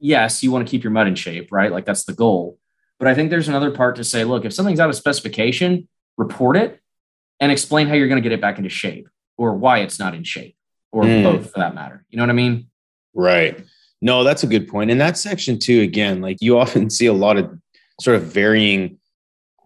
yes, 0.00 0.42
you 0.42 0.50
want 0.50 0.66
to 0.66 0.70
keep 0.70 0.84
your 0.84 0.90
mud 0.90 1.06
in 1.06 1.14
shape, 1.14 1.52
right? 1.52 1.72
Like 1.72 1.84
that's 1.84 2.04
the 2.04 2.14
goal. 2.14 2.58
But 2.98 3.08
I 3.08 3.14
think 3.14 3.30
there's 3.30 3.48
another 3.48 3.70
part 3.70 3.96
to 3.96 4.04
say, 4.04 4.24
look, 4.24 4.44
if 4.44 4.52
something's 4.52 4.80
out 4.80 4.88
of 4.88 4.96
specification, 4.96 5.88
report 6.16 6.56
it 6.56 6.80
and 7.40 7.52
explain 7.52 7.86
how 7.86 7.94
you're 7.94 8.08
going 8.08 8.20
to 8.20 8.28
get 8.28 8.32
it 8.32 8.40
back 8.40 8.58
into 8.58 8.70
shape 8.70 9.08
or 9.38 9.54
why 9.54 9.78
it's 9.78 9.98
not 9.98 10.14
in 10.14 10.24
shape 10.24 10.56
or 10.92 11.04
mm. 11.04 11.22
both 11.22 11.50
for 11.50 11.60
that 11.60 11.74
matter. 11.74 12.04
You 12.10 12.18
know 12.18 12.24
what 12.24 12.30
I 12.30 12.34
mean? 12.34 12.68
Right. 13.14 13.64
No, 14.02 14.24
that's 14.24 14.42
a 14.42 14.46
good 14.46 14.68
point. 14.68 14.90
And 14.90 15.00
that 15.00 15.16
section 15.16 15.58
too, 15.58 15.80
again, 15.80 16.20
like 16.20 16.38
you 16.40 16.58
often 16.62 16.90
see 16.90 17.06
a 17.06 17.12
lot 17.12 17.36
of 17.36 17.50
sort 18.00 18.16
of 18.16 18.24
varying 18.24 18.98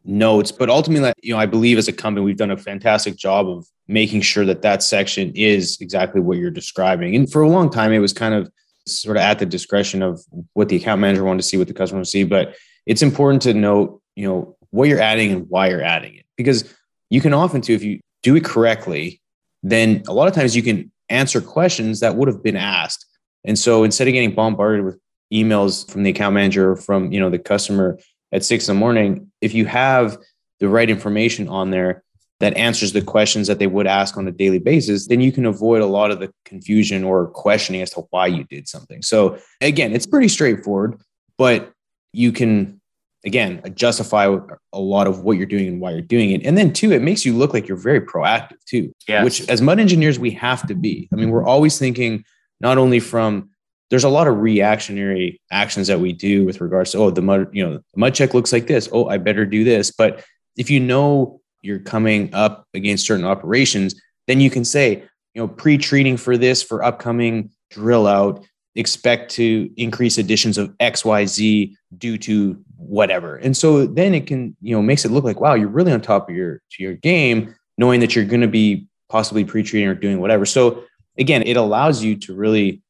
notes, 0.05 0.53
but 0.53 0.71
ultimately, 0.71 1.13
you 1.23 1.35
know, 1.35 1.41
I 1.41 1.47
believe 1.47 1.79
as 1.79 1.89
a 1.89 1.93
company, 1.93 2.25
we've 2.25 2.37
done 2.37 2.51
a 2.51 2.57
fantastic 2.57 3.17
job 3.17 3.49
of 3.49 3.67
making 3.89 4.21
sure 4.21 4.45
that 4.45 4.63
that 4.63 4.83
section 4.83 5.33
is 5.35 5.79
exactly 5.81 6.21
what 6.21 6.39
you're 6.39 6.51
describing. 6.51 7.17
And 7.17 7.31
for 7.31 7.43
a 7.43 7.49
long 7.49 7.71
time, 7.71 7.93
it 7.93 7.99
was 7.99 8.13
kind 8.13 8.35
of 8.35 8.51
sort 8.87 9.17
of 9.17 9.23
at 9.23 9.39
the 9.39 9.47
discretion 9.47 10.03
of 10.03 10.21
what 10.55 10.69
the 10.69 10.77
account 10.77 11.01
manager 11.01 11.25
wanted 11.25 11.43
to 11.43 11.49
see, 11.49 11.57
what 11.57 11.69
the 11.69 11.75
customer 11.75 11.99
wanted 11.99 12.07
to 12.07 12.11
see. 12.11 12.25
But 12.25 12.57
it's 12.87 13.03
important 13.03 13.43
to 13.43 13.55
note 13.55 14.03
you 14.15 14.29
know, 14.29 14.57
what 14.71 14.89
you're 14.89 15.01
adding 15.01 15.33
and 15.33 15.49
why 15.49 15.69
you're 15.69 15.83
adding 15.83 16.15
it. 16.17 16.27
Because 16.37 16.73
you 17.11 17.21
can 17.21 17.35
often 17.35 17.61
too, 17.61 17.75
if 17.75 17.83
you 17.83 18.01
do 18.23 18.37
it 18.37 18.45
correctly, 18.45 19.21
then 19.63 20.03
a 20.09 20.13
lot 20.13 20.29
of 20.29 20.35
times 20.35 20.57
you 20.57 20.63
can 20.63 20.91
answer 21.09 21.41
questions 21.41 22.01
that 22.01 22.17
would 22.17 22.29
have 22.29 22.43
been 22.43 22.57
asked. 22.57 23.07
And 23.45 23.59
so 23.59 23.85
instead 23.85 24.09
of 24.09 24.15
getting 24.15 24.35
bombarded 24.35 24.85
with 24.85 24.99
emails 25.33 25.91
from 25.91 26.03
the 26.03 26.11
account 26.11 26.35
manager 26.35 26.73
or 26.73 26.77
from 26.77 27.11
you 27.13 27.21
know 27.21 27.31
the 27.31 27.39
customer 27.39 27.99
at 28.33 28.45
six 28.45 28.69
in 28.69 28.75
the 28.75 28.81
morning, 28.81 29.31
if 29.41 29.55
you 29.55 29.67
have 29.67 30.19
the 30.61 30.69
right 30.69 30.91
information 30.91 31.49
on 31.49 31.71
there 31.71 32.03
that 32.43 32.57
answers 32.57 32.93
the 32.93 33.01
questions 33.01 33.47
that 33.47 33.61
they 33.61 33.69
would 33.69 33.87
ask 33.87 34.17
on 34.17 34.27
a 34.27 34.33
daily 34.33 34.59
basis, 34.59 35.07
then 35.07 35.21
you 35.21 35.31
can 35.31 35.47
avoid 35.47 35.81
a 35.81 35.87
lot 35.87 36.11
of 36.11 36.19
the 36.19 36.33
confusion 36.45 37.05
or 37.05 37.29
questioning 37.29 37.83
as 37.83 37.91
to 37.91 38.01
why 38.11 38.27
you 38.27 38.43
did 38.45 38.69
something. 38.69 39.01
So 39.01 39.39
again, 39.61 39.93
it's 39.93 40.07
pretty 40.07 40.27
straightforward, 40.27 41.01
but 41.39 41.73
you 42.13 42.33
can 42.33 42.81
again 43.25 43.63
justify 43.75 44.35
a 44.73 44.79
lot 44.81 45.07
of 45.07 45.23
what 45.23 45.37
you're 45.37 45.47
doing 45.47 45.69
and 45.69 45.81
why 45.81 45.93
you're 45.93 46.01
doing 46.01 46.31
it. 46.31 46.45
And 46.45 46.57
then 46.59 46.73
two 46.73 46.93
it 46.93 47.03
makes 47.03 47.25
you 47.25 47.35
look 47.35 47.53
like 47.53 47.69
you're 47.69 47.77
very 47.77 48.01
proactive 48.01 48.63
too 48.67 48.93
yes. 49.09 49.25
which 49.25 49.49
as 49.49 49.63
mud 49.63 49.81
engineers 49.81 50.19
we 50.19 50.31
have 50.33 50.67
to 50.67 50.75
be. 50.75 51.09
I 51.13 51.17
mean 51.17 51.31
we're 51.31 51.45
always 51.45 51.79
thinking 51.79 52.25
not 52.61 52.79
only 52.79 53.01
from 53.01 53.51
there's 53.91 54.05
a 54.05 54.09
lot 54.09 54.27
of 54.27 54.39
reactionary 54.39 55.41
actions 55.51 55.87
that 55.89 56.01
we 56.01 56.13
do 56.13 56.45
with 56.45 56.61
regards 56.61 56.93
to 56.93 56.99
oh 56.99 57.11
the 57.11 57.23
mud 57.23 57.49
you 57.53 57.65
know 57.67 57.75
the 57.75 57.83
mud 57.97 58.15
check 58.15 58.35
looks 58.35 58.53
like 58.53 58.67
this. 58.67 58.89
Oh 58.93 59.09
i 59.09 59.19
better 59.19 59.47
do 59.47 59.65
this. 59.65 59.91
But 59.91 60.25
if 60.57 60.71
you 60.71 60.81
know 60.81 61.41
you're 61.63 61.79
coming 61.79 62.35
up 62.35 62.67
against 62.75 63.07
certain 63.07 63.25
operations 63.25 64.01
then 64.27 64.41
you 64.41 64.51
can 64.51 64.65
say 64.65 65.05
you 65.35 65.43
know 65.43 65.49
pre-treating 65.49 66.17
for 66.17 66.37
this 66.37 66.63
for 66.63 66.85
upcoming 66.85 67.51
drill 67.71 68.07
out 68.07 68.45
expect 68.75 69.31
to 69.33 69.71
increase 69.77 70.19
additions 70.19 70.59
of 70.59 70.71
xyz 70.79 71.75
due 71.99 72.19
to 72.19 72.63
whatever 72.83 73.37
and 73.37 73.57
so 73.57 73.87
then 73.87 74.15
it 74.15 74.27
can 74.27 74.57
you 74.61 74.75
know 74.75 74.83
makes 74.83 75.05
it 75.05 75.11
look 75.11 75.25
like 75.25 75.41
wow 75.41 75.55
you're 75.55 75.69
really 75.69 75.93
on 75.93 76.01
top 76.01 76.29
of 76.29 76.35
your 76.35 76.61
to 76.71 76.83
your 76.83 76.95
game 76.95 77.55
knowing 77.79 78.01
that 78.01 78.15
you're 78.15 78.25
going 78.25 78.41
to 78.41 78.49
be 78.49 78.87
possibly 79.09 79.45
pre-treating 79.45 79.89
or 79.89 79.95
doing 79.95 80.21
whatever 80.21 80.45
so 80.45 80.85
again 81.19 81.43
it 81.43 81.57
allows 81.57 82.03
you 82.03 82.17
to 82.17 82.35
really 82.35 82.83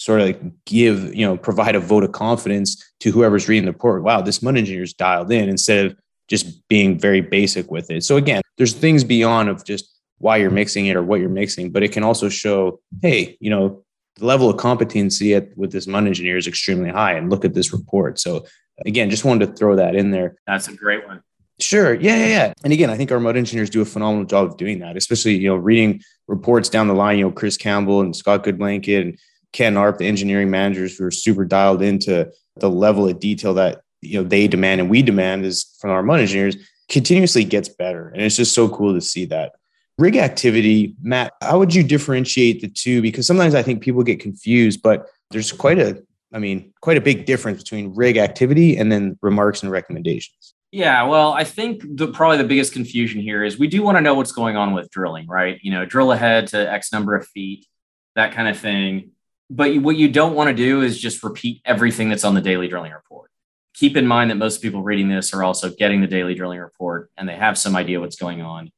sort 0.00 0.18
of 0.18 0.26
like 0.28 0.40
give, 0.64 1.14
you 1.14 1.26
know, 1.26 1.36
provide 1.36 1.74
a 1.74 1.80
vote 1.80 2.02
of 2.02 2.12
confidence 2.12 2.82
to 3.00 3.12
whoever's 3.12 3.48
reading 3.48 3.66
the 3.66 3.72
report. 3.72 4.02
Wow, 4.02 4.22
this 4.22 4.40
mud 4.40 4.56
engineer 4.56 4.82
is 4.82 4.94
dialed 4.94 5.30
in 5.30 5.50
instead 5.50 5.84
of 5.84 5.96
just 6.26 6.66
being 6.68 6.98
very 6.98 7.20
basic 7.20 7.70
with 7.70 7.90
it. 7.90 8.02
So 8.02 8.16
again, 8.16 8.40
there's 8.56 8.72
things 8.72 9.04
beyond 9.04 9.50
of 9.50 9.62
just 9.62 9.94
why 10.16 10.38
you're 10.38 10.50
mixing 10.50 10.86
it 10.86 10.96
or 10.96 11.02
what 11.02 11.20
you're 11.20 11.28
mixing, 11.28 11.70
but 11.70 11.82
it 11.82 11.92
can 11.92 12.02
also 12.02 12.30
show, 12.30 12.80
hey, 13.02 13.36
you 13.40 13.50
know, 13.50 13.84
the 14.16 14.26
level 14.26 14.50
of 14.50 14.56
competency 14.56 15.34
at, 15.34 15.56
with 15.56 15.72
this 15.72 15.86
mud 15.86 16.06
engineer 16.06 16.36
is 16.36 16.46
extremely 16.46 16.90
high. 16.90 17.14
And 17.14 17.30
look 17.30 17.44
at 17.44 17.54
this 17.54 17.72
report. 17.72 18.18
So 18.18 18.44
again, 18.84 19.10
just 19.10 19.24
wanted 19.24 19.46
to 19.46 19.52
throw 19.52 19.76
that 19.76 19.94
in 19.94 20.10
there. 20.10 20.36
That's 20.46 20.68
a 20.68 20.74
great 20.74 21.06
one. 21.06 21.22
Sure. 21.58 21.94
Yeah, 21.94 22.16
yeah, 22.16 22.26
yeah. 22.26 22.52
And 22.64 22.72
again, 22.72 22.88
I 22.88 22.96
think 22.96 23.12
our 23.12 23.20
mud 23.20 23.36
engineers 23.36 23.68
do 23.68 23.82
a 23.82 23.84
phenomenal 23.84 24.24
job 24.24 24.46
of 24.46 24.56
doing 24.56 24.78
that, 24.78 24.96
especially, 24.96 25.36
you 25.36 25.48
know, 25.48 25.56
reading 25.56 26.00
reports 26.26 26.68
down 26.68 26.88
the 26.88 26.94
line, 26.94 27.18
you 27.18 27.24
know, 27.24 27.30
Chris 27.30 27.56
Campbell 27.56 28.00
and 28.00 28.16
Scott 28.16 28.44
Goodblanket 28.44 29.02
and 29.02 29.18
Ken 29.52 29.76
Arp, 29.76 29.98
the 29.98 30.06
engineering 30.06 30.50
managers 30.50 30.96
who 30.96 31.04
are 31.04 31.10
super 31.10 31.44
dialed 31.44 31.82
into 31.82 32.30
the 32.56 32.70
level 32.70 33.08
of 33.08 33.20
detail 33.20 33.54
that 33.54 33.82
you 34.00 34.22
know 34.22 34.26
they 34.26 34.48
demand 34.48 34.80
and 34.80 34.88
we 34.88 35.02
demand 35.02 35.44
is 35.44 35.76
from 35.80 35.90
our 35.90 36.02
mud 36.02 36.20
engineers 36.20 36.56
continuously 36.88 37.44
gets 37.44 37.68
better. 37.68 38.08
And 38.08 38.22
it's 38.22 38.36
just 38.36 38.54
so 38.54 38.68
cool 38.68 38.94
to 38.94 39.00
see 39.00 39.26
that. 39.26 39.52
Rig 40.00 40.16
activity, 40.16 40.96
Matt, 41.02 41.34
how 41.40 41.58
would 41.58 41.74
you 41.74 41.82
differentiate 41.82 42.60
the 42.60 42.68
two? 42.68 43.02
Because 43.02 43.26
sometimes 43.26 43.54
I 43.54 43.62
think 43.62 43.82
people 43.82 44.02
get 44.02 44.20
confused, 44.20 44.82
but 44.82 45.06
there's 45.30 45.52
quite 45.52 45.78
a, 45.78 46.02
I 46.32 46.38
mean, 46.38 46.72
quite 46.80 46.96
a 46.96 47.00
big 47.00 47.26
difference 47.26 47.62
between 47.62 47.94
rig 47.94 48.16
activity 48.16 48.76
and 48.76 48.90
then 48.90 49.18
remarks 49.22 49.62
and 49.62 49.70
recommendations. 49.70 50.54
Yeah, 50.72 51.02
well, 51.04 51.32
I 51.32 51.44
think 51.44 51.82
the 51.96 52.08
probably 52.08 52.38
the 52.38 52.44
biggest 52.44 52.72
confusion 52.72 53.20
here 53.20 53.44
is 53.44 53.58
we 53.58 53.66
do 53.66 53.82
want 53.82 53.98
to 53.98 54.00
know 54.00 54.14
what's 54.14 54.32
going 54.32 54.56
on 54.56 54.72
with 54.72 54.90
drilling, 54.90 55.26
right? 55.26 55.58
You 55.62 55.72
know, 55.72 55.84
drill 55.84 56.12
ahead 56.12 56.46
to 56.48 56.72
X 56.72 56.92
number 56.92 57.14
of 57.14 57.26
feet, 57.26 57.66
that 58.14 58.32
kind 58.32 58.48
of 58.48 58.58
thing 58.58 59.10
but 59.50 59.76
what 59.78 59.96
you 59.96 60.08
don't 60.08 60.34
want 60.34 60.48
to 60.48 60.54
do 60.54 60.80
is 60.80 60.98
just 60.98 61.22
repeat 61.24 61.60
everything 61.64 62.08
that's 62.08 62.24
on 62.24 62.34
the 62.34 62.40
daily 62.40 62.68
drilling 62.68 62.92
report. 62.92 63.30
Keep 63.74 63.96
in 63.96 64.06
mind 64.06 64.30
that 64.30 64.36
most 64.36 64.62
people 64.62 64.82
reading 64.82 65.08
this 65.08 65.34
are 65.34 65.42
also 65.42 65.70
getting 65.70 66.00
the 66.00 66.06
daily 66.06 66.34
drilling 66.34 66.60
report 66.60 67.10
and 67.16 67.28
they 67.28 67.34
have 67.34 67.58
some 67.58 67.74
idea 67.74 68.00
what's 68.00 68.16
going 68.16 68.40
on. 68.40 68.70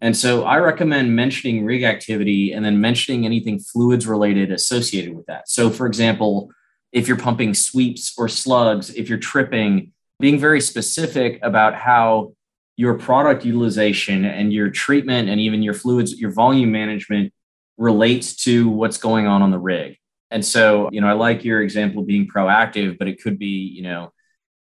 And 0.00 0.16
so 0.16 0.44
I 0.44 0.58
recommend 0.58 1.16
mentioning 1.16 1.64
rig 1.64 1.82
activity 1.82 2.52
and 2.52 2.64
then 2.64 2.80
mentioning 2.80 3.24
anything 3.24 3.58
fluids 3.58 4.06
related 4.06 4.52
associated 4.52 5.14
with 5.14 5.26
that. 5.26 5.48
So, 5.48 5.70
for 5.70 5.86
example, 5.86 6.50
if 6.92 7.08
you're 7.08 7.16
pumping 7.16 7.54
sweeps 7.54 8.14
or 8.18 8.28
slugs, 8.28 8.94
if 8.94 9.08
you're 9.08 9.18
tripping, 9.18 9.92
being 10.20 10.38
very 10.38 10.60
specific 10.60 11.38
about 11.42 11.74
how 11.74 12.32
your 12.76 12.94
product 12.94 13.44
utilization 13.44 14.26
and 14.26 14.52
your 14.52 14.68
treatment 14.68 15.30
and 15.30 15.40
even 15.40 15.62
your 15.62 15.74
fluids, 15.74 16.18
your 16.20 16.30
volume 16.30 16.70
management 16.70 17.32
relates 17.78 18.36
to 18.44 18.68
what's 18.68 18.98
going 18.98 19.26
on 19.26 19.40
on 19.42 19.50
the 19.50 19.58
rig. 19.58 19.96
And 20.30 20.44
so, 20.44 20.90
you 20.92 21.00
know, 21.00 21.06
I 21.06 21.12
like 21.12 21.44
your 21.44 21.62
example 21.62 22.02
of 22.02 22.06
being 22.06 22.28
proactive, 22.28 22.98
but 22.98 23.08
it 23.08 23.22
could 23.22 23.38
be, 23.38 23.72
you 23.74 23.82
know, 23.82 24.12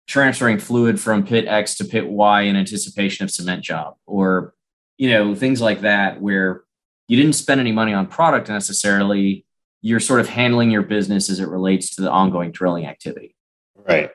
transferring 0.08 0.58
fluid 0.58 1.00
from 1.00 1.24
pit 1.24 1.46
X 1.48 1.76
to 1.78 1.86
pit 1.86 2.08
Y 2.08 2.42
in 2.42 2.56
anticipation 2.56 3.24
of 3.24 3.32
cement 3.32 3.64
job 3.64 3.96
or, 4.08 4.54
you 5.00 5.10
know, 5.10 5.34
things 5.34 5.62
like 5.62 5.82
that 5.82 6.22
where 6.22 6.64
you 7.08 7.18
didn't 7.18 7.34
spend 7.34 7.60
any 7.60 7.72
money 7.72 7.94
on 7.94 8.06
product 8.06 8.50
necessarily. 8.50 9.46
You're 9.82 10.02
sort 10.02 10.20
of 10.20 10.28
handling 10.28 10.70
your 10.70 10.82
business 10.84 11.30
as 11.30 11.40
it 11.40 11.48
relates 11.48 11.96
to 11.96 12.02
the 12.02 12.12
ongoing 12.12 12.52
drilling 12.52 12.86
activity. 12.86 13.34
Right. 13.76 14.12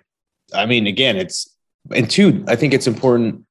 I 0.55 0.67
mean, 0.67 0.87
again, 0.87 1.17
it's, 1.17 1.50
and 1.91 2.09
two, 2.09 2.45
I 2.47 2.55
think 2.55 2.75
it's 2.75 2.87
important. 2.87 3.47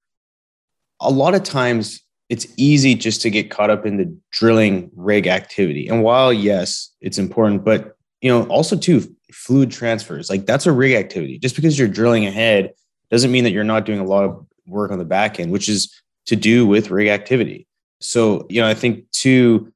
A 1.01 1.09
lot 1.09 1.33
of 1.33 1.41
times 1.41 2.01
it's 2.29 2.45
easy 2.55 2.93
just 2.93 3.23
to 3.23 3.31
get 3.31 3.49
caught 3.49 3.71
up 3.71 3.87
in 3.87 3.97
the 3.97 4.15
drilling 4.31 4.91
rig 4.95 5.25
activity. 5.25 5.87
And 5.87 6.03
while 6.03 6.31
yes, 6.31 6.91
it's 7.01 7.17
important, 7.17 7.65
but 7.65 7.97
you 8.21 8.29
know, 8.29 8.43
also 8.43 8.77
too 8.77 9.03
fluid 9.31 9.71
transfers, 9.71 10.29
like 10.29 10.45
that's 10.45 10.67
a 10.67 10.71
rig 10.71 10.93
activity. 10.93 11.39
Just 11.39 11.55
because 11.55 11.79
you're 11.79 11.87
drilling 11.87 12.27
ahead 12.27 12.73
doesn't 13.09 13.31
mean 13.31 13.43
that 13.43 13.51
you're 13.51 13.63
not 13.63 13.85
doing 13.85 13.99
a 13.99 14.05
lot 14.05 14.23
of 14.23 14.45
work 14.67 14.91
on 14.91 14.99
the 14.99 15.05
back 15.05 15.39
end, 15.39 15.51
which 15.51 15.67
is 15.67 16.02
to 16.27 16.35
do 16.35 16.65
with 16.65 16.91
rig 16.91 17.07
activity. 17.07 17.67
So, 18.01 18.45
you 18.49 18.61
know, 18.61 18.67
I 18.67 18.73
think 18.73 19.09
too, 19.11 19.71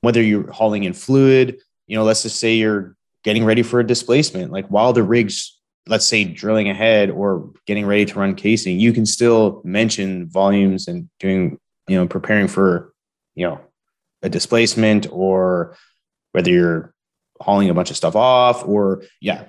whether 0.00 0.22
you're 0.22 0.50
hauling 0.50 0.84
in 0.84 0.92
fluid, 0.92 1.58
you 1.86 1.96
know, 1.96 2.04
let's 2.04 2.22
just 2.22 2.38
say 2.38 2.54
you're 2.54 2.96
getting 3.24 3.44
ready 3.44 3.62
for 3.62 3.80
a 3.80 3.86
displacement, 3.86 4.52
like 4.52 4.66
while 4.68 4.92
the 4.92 5.02
rig's 5.02 5.56
let's 5.86 6.06
say 6.06 6.24
drilling 6.24 6.68
ahead 6.68 7.10
or 7.10 7.50
getting 7.66 7.84
ready 7.84 8.04
to 8.04 8.18
run 8.18 8.34
casing, 8.34 8.78
you 8.78 8.92
can 8.92 9.04
still 9.04 9.60
mention 9.64 10.28
volumes 10.28 10.86
and 10.86 11.08
doing 11.18 11.58
you 11.90 11.96
know, 11.96 12.06
preparing 12.06 12.46
for, 12.46 12.92
you 13.34 13.44
know, 13.44 13.60
a 14.22 14.28
displacement 14.28 15.08
or 15.10 15.76
whether 16.30 16.48
you're 16.48 16.94
hauling 17.40 17.68
a 17.68 17.74
bunch 17.74 17.90
of 17.90 17.96
stuff 17.96 18.14
off 18.14 18.64
or 18.64 19.02
yeah, 19.20 19.46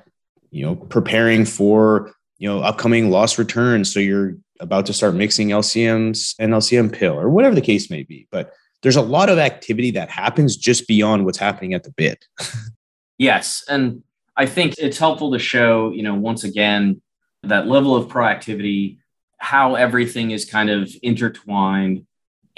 you 0.50 0.65
know, 0.65 0.75
preparing 0.75 1.46
for, 1.46 2.12
you 2.39 2.50
know, 2.50 2.62
upcoming 2.62 3.12
loss 3.12 3.38
returns. 3.38 3.93
So 3.93 4.00
you're 4.00 4.38
about 4.62 4.86
to 4.86 4.94
start 4.94 5.15
mixing 5.15 5.50
LCMs 5.50 6.36
and 6.39 6.53
LCM 6.53 6.94
pill 6.94 7.20
or 7.20 7.30
whatever 7.30 7.56
the 7.56 7.62
case 7.62 7.89
may 7.89 8.03
be. 8.03 8.27
But 8.32 8.53
there's 8.82 8.96
a 8.96 9.01
lot 9.01 9.30
of 9.30 9.38
activity 9.38 9.91
that 9.91 10.10
happens 10.10 10.56
just 10.56 10.88
beyond 10.88 11.25
what's 11.25 11.38
happening 11.38 11.74
at 11.74 11.84
the 11.84 11.91
bit. 11.91 12.25
yes. 13.18 13.63
And 13.68 14.03
I 14.38 14.46
think 14.46 14.75
it's 14.77 14.98
helpful 14.98 15.34
to 15.34 15.39
show, 15.39 15.91
you 15.91 16.03
know, 16.03 16.15
once 16.15 16.44
again, 16.44 17.01
that 17.44 17.68
level 17.68 17.96
of 17.96 18.08
proactivity, 18.08 19.00
how 19.38 19.75
everything 19.75 20.32
is 20.32 20.46
kind 20.46 20.70
of 20.70 20.89
intertwined 21.01 22.06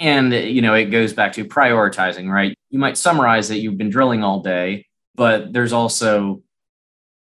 and, 0.00 0.32
you 0.32 0.60
know, 0.60 0.74
it 0.74 0.86
goes 0.86 1.12
back 1.12 1.32
to 1.34 1.44
prioritizing, 1.44 2.28
right? 2.28 2.54
You 2.70 2.78
might 2.78 2.98
summarize 2.98 3.48
that 3.48 3.58
you've 3.60 3.78
been 3.78 3.90
drilling 3.90 4.24
all 4.24 4.40
day, 4.40 4.86
but 5.14 5.52
there's 5.52 5.72
also, 5.72 6.42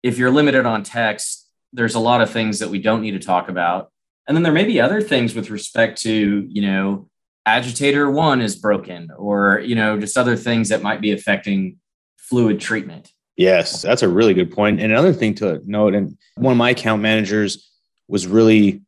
if 0.01 0.17
you're 0.17 0.31
limited 0.31 0.65
on 0.65 0.83
text, 0.83 1.47
there's 1.71 1.95
a 1.95 1.99
lot 1.99 2.21
of 2.21 2.31
things 2.31 2.59
that 2.59 2.69
we 2.69 2.79
don't 2.79 3.01
need 3.01 3.11
to 3.11 3.19
talk 3.19 3.49
about. 3.49 3.91
And 4.27 4.35
then 4.35 4.43
there 4.43 4.53
may 4.53 4.65
be 4.65 4.79
other 4.79 5.01
things 5.01 5.35
with 5.35 5.49
respect 5.49 6.01
to, 6.03 6.47
you 6.49 6.61
know, 6.61 7.09
agitator 7.45 8.09
one 8.09 8.41
is 8.41 8.55
broken 8.55 9.09
or, 9.17 9.59
you 9.59 9.75
know, 9.75 9.99
just 9.99 10.17
other 10.17 10.35
things 10.35 10.69
that 10.69 10.81
might 10.81 11.01
be 11.01 11.11
affecting 11.11 11.77
fluid 12.17 12.59
treatment. 12.59 13.11
Yes, 13.35 13.81
that's 13.81 14.03
a 14.03 14.07
really 14.07 14.33
good 14.33 14.51
point. 14.51 14.79
And 14.79 14.91
another 14.91 15.13
thing 15.13 15.33
to 15.35 15.61
note, 15.65 15.95
and 15.95 16.17
one 16.35 16.51
of 16.51 16.57
my 16.57 16.69
account 16.69 17.01
managers 17.01 17.69
was 18.07 18.27
really 18.27 18.81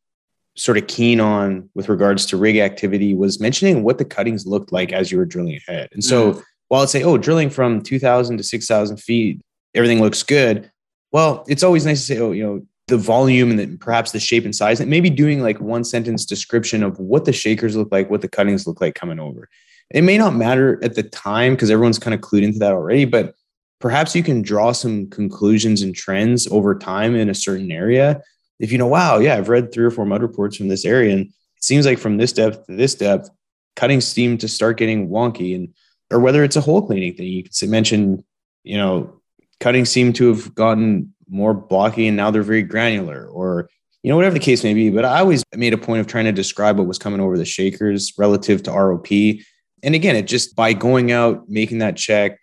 sort 0.56 0.77
of 0.77 0.88
keen 0.88 1.20
on 1.20 1.70
with 1.74 1.89
regards 1.89 2.25
to 2.27 2.38
rig 2.38 2.58
activity 2.58 3.13
was 3.13 3.39
mentioning 3.39 3.84
what 3.84 3.98
the 3.98 4.06
cuttings 4.06 4.46
looked 4.46 4.72
like 4.72 4.94
as 4.94 5.12
you 5.12 5.18
were 5.18 5.25
drilling 5.25 5.60
ahead. 5.68 5.89
And 5.92 6.04
so 6.04 6.34
mm. 6.34 6.44
while 6.70 6.82
I'd 6.82 6.89
say, 6.89 7.04
oh, 7.04 7.18
drilling 7.18 7.50
from 7.50 7.82
2000 7.82 8.38
to 8.38 8.44
6000 8.44 8.98
feet, 8.98 9.42
everything 9.74 10.00
looks 10.00 10.24
good. 10.24 10.72
Well, 11.12 11.44
it's 11.48 11.63
always 11.63 11.86
nice 11.86 12.00
to 12.01 12.06
say, 12.06 12.20
oh, 12.20 12.32
you 12.32 12.44
know, 12.44 12.65
the 12.88 12.98
volume 12.98 13.51
and 13.51 13.60
the, 13.60 13.77
perhaps 13.77 14.12
the 14.12 14.20
shape 14.20 14.46
and 14.46 14.56
size, 14.56 14.80
and 14.80 14.89
maybe 14.89 15.10
doing 15.10 15.42
like 15.42 15.60
one 15.60 15.84
sentence 15.84 16.25
description 16.25 16.84
of 16.84 17.00
what 17.00 17.25
the 17.25 17.34
shakers 17.34 17.75
look 17.75 17.92
like, 17.92 18.10
what 18.10 18.22
the 18.22 18.27
cuttings 18.27 18.68
look 18.68 18.82
like 18.82 18.96
coming 18.96 19.20
over. 19.20 19.50
It 19.92 20.04
may 20.04 20.18
not 20.18 20.36
matter 20.36 20.80
at 20.84 20.96
the 20.96 21.04
time 21.04 21.54
because 21.54 21.72
everyone's 21.72 22.00
kind 22.00 22.13
of 22.13 22.22
clued 22.22 22.44
into 22.44 22.60
that 22.60 22.74
already, 22.74 23.06
but 23.06 23.36
perhaps 23.80 24.15
you 24.15 24.24
can 24.24 24.42
draw 24.42 24.72
some 24.72 25.10
conclusions 25.10 25.82
and 25.82 25.96
trends 25.96 26.48
over 26.51 26.77
time 26.77 27.15
in 27.15 27.30
a 27.30 27.36
certain 27.36 27.72
area 27.72 28.22
if 28.60 28.72
you 28.72 28.77
know, 28.77 28.88
wow, 28.88 29.20
yeah, 29.20 29.36
I've 29.36 29.50
read 29.50 29.72
three 29.72 29.86
or 29.86 29.92
four 29.92 30.06
mud 30.06 30.22
reports 30.22 30.58
from 30.58 30.68
this 30.68 30.86
area, 30.86 31.13
and 31.13 31.25
it 31.25 31.63
seems 31.63 31.86
like 31.86 32.00
from 32.00 32.18
this 32.18 32.32
depth 32.32 32.65
to 32.68 32.75
this 32.75 32.96
depth, 32.96 33.30
cuttings 33.75 34.08
seem 34.08 34.38
to 34.39 34.48
start 34.48 34.77
getting 34.77 35.10
wonky, 35.10 35.56
and 35.56 35.74
or 36.12 36.20
whether 36.20 36.44
it's 36.44 36.56
a 36.56 36.62
hole 36.62 36.86
cleaning 36.86 37.15
thing, 37.15 37.27
you 37.27 37.44
could 37.44 37.70
mention, 37.70 38.24
you 38.63 38.77
know, 38.77 39.22
cuttings 39.60 39.89
seem 39.89 40.13
to 40.13 40.30
have 40.30 40.54
gotten 40.56 41.13
more 41.29 41.53
blocky 41.53 42.08
and 42.08 42.17
now 42.17 42.32
they're 42.32 42.44
very 42.44 42.63
granular, 42.63 43.27
or 43.27 43.70
you 44.03 44.10
know, 44.10 44.15
whatever 44.15 44.36
the 44.36 44.39
case 44.39 44.63
may 44.63 44.74
be. 44.74 44.91
But 44.91 45.05
I 45.05 45.20
always 45.20 45.44
made 45.55 45.74
a 45.74 45.79
point 45.79 46.00
of 46.00 46.08
trying 46.08 46.25
to 46.25 46.32
describe 46.32 46.77
what 46.77 46.88
was 46.88 47.00
coming 47.00 47.20
over 47.20 47.38
the 47.38 47.46
shakers 47.46 48.13
relative 48.17 48.62
to 48.63 48.72
ROP. 48.72 49.44
And 49.82 49.96
again, 49.96 50.15
it 50.15 50.27
just 50.27 50.55
by 50.55 50.74
going 50.74 51.12
out, 51.12 51.50
making 51.50 51.79
that 51.79 51.98
check, 51.98 52.39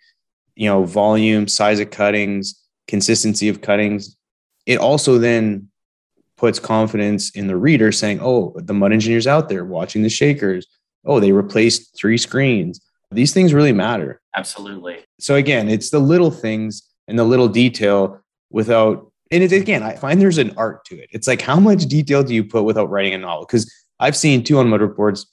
you 0.55 0.67
know, 0.67 0.83
volume, 0.83 1.47
size 1.47 1.79
of 1.79 1.89
cuttings, 1.89 2.61
consistency 2.87 3.47
of 3.49 3.61
cuttings, 3.61 4.17
it 4.65 4.77
also 4.77 5.17
then 5.17 5.69
puts 6.37 6.59
confidence 6.59 7.29
in 7.31 7.47
the 7.47 7.55
reader 7.55 7.91
saying, 7.91 8.19
oh, 8.21 8.53
the 8.57 8.73
mud 8.73 8.91
engineer's 8.91 9.27
out 9.27 9.49
there 9.49 9.63
watching 9.63 10.03
the 10.03 10.09
shakers. 10.09 10.67
Oh, 11.05 11.19
they 11.19 11.31
replaced 11.31 11.97
three 11.97 12.17
screens. 12.17 12.81
These 13.11 13.33
things 13.33 13.53
really 13.53 13.71
matter. 13.71 14.19
Absolutely. 14.35 14.97
So 15.19 15.35
again, 15.35 15.69
it's 15.69 15.91
the 15.91 15.99
little 15.99 16.31
things 16.31 16.83
and 17.07 17.17
the 17.17 17.23
little 17.23 17.47
detail 17.47 18.22
without, 18.53 19.11
and 19.31 19.43
it, 19.43 19.51
again, 19.51 19.83
I 19.83 19.95
find 19.95 20.21
there's 20.21 20.37
an 20.37 20.53
art 20.55 20.85
to 20.85 20.95
it. 20.97 21.09
It's 21.11 21.27
like, 21.27 21.41
how 21.41 21.59
much 21.59 21.85
detail 21.87 22.23
do 22.23 22.33
you 22.33 22.45
put 22.45 22.63
without 22.63 22.89
writing 22.89 23.13
a 23.13 23.17
novel? 23.17 23.45
Because 23.45 23.69
I've 23.99 24.15
seen 24.15 24.43
two 24.43 24.59
on 24.59 24.71
reports 24.71 25.25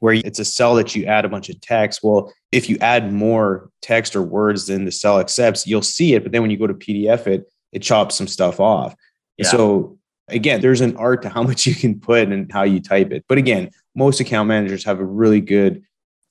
where 0.00 0.14
it's 0.14 0.38
a 0.38 0.44
cell 0.44 0.74
that 0.74 0.94
you 0.94 1.06
add 1.06 1.24
a 1.24 1.28
bunch 1.28 1.48
of 1.48 1.60
text. 1.60 2.00
Well, 2.02 2.32
if 2.52 2.68
you 2.68 2.76
add 2.80 3.12
more 3.12 3.70
text 3.80 4.14
or 4.14 4.22
words 4.22 4.66
than 4.66 4.84
the 4.84 4.92
cell 4.92 5.18
accepts, 5.18 5.66
you'll 5.66 5.82
see 5.82 6.14
it. 6.14 6.22
But 6.22 6.32
then 6.32 6.42
when 6.42 6.50
you 6.50 6.56
go 6.56 6.66
to 6.66 6.74
PDF 6.74 7.26
it, 7.26 7.50
it 7.72 7.80
chops 7.80 8.16
some 8.16 8.28
stuff 8.28 8.60
off. 8.60 8.94
Yeah. 9.36 9.48
So 9.48 9.98
again, 10.28 10.60
there's 10.60 10.80
an 10.80 10.96
art 10.96 11.22
to 11.22 11.28
how 11.28 11.42
much 11.42 11.66
you 11.66 11.74
can 11.74 11.98
put 11.98 12.28
and 12.28 12.50
how 12.52 12.62
you 12.62 12.80
type 12.80 13.12
it. 13.12 13.24
But 13.28 13.38
again, 13.38 13.70
most 13.94 14.20
account 14.20 14.48
managers 14.48 14.84
have 14.84 15.00
a 15.00 15.04
really 15.04 15.40
good, 15.40 15.82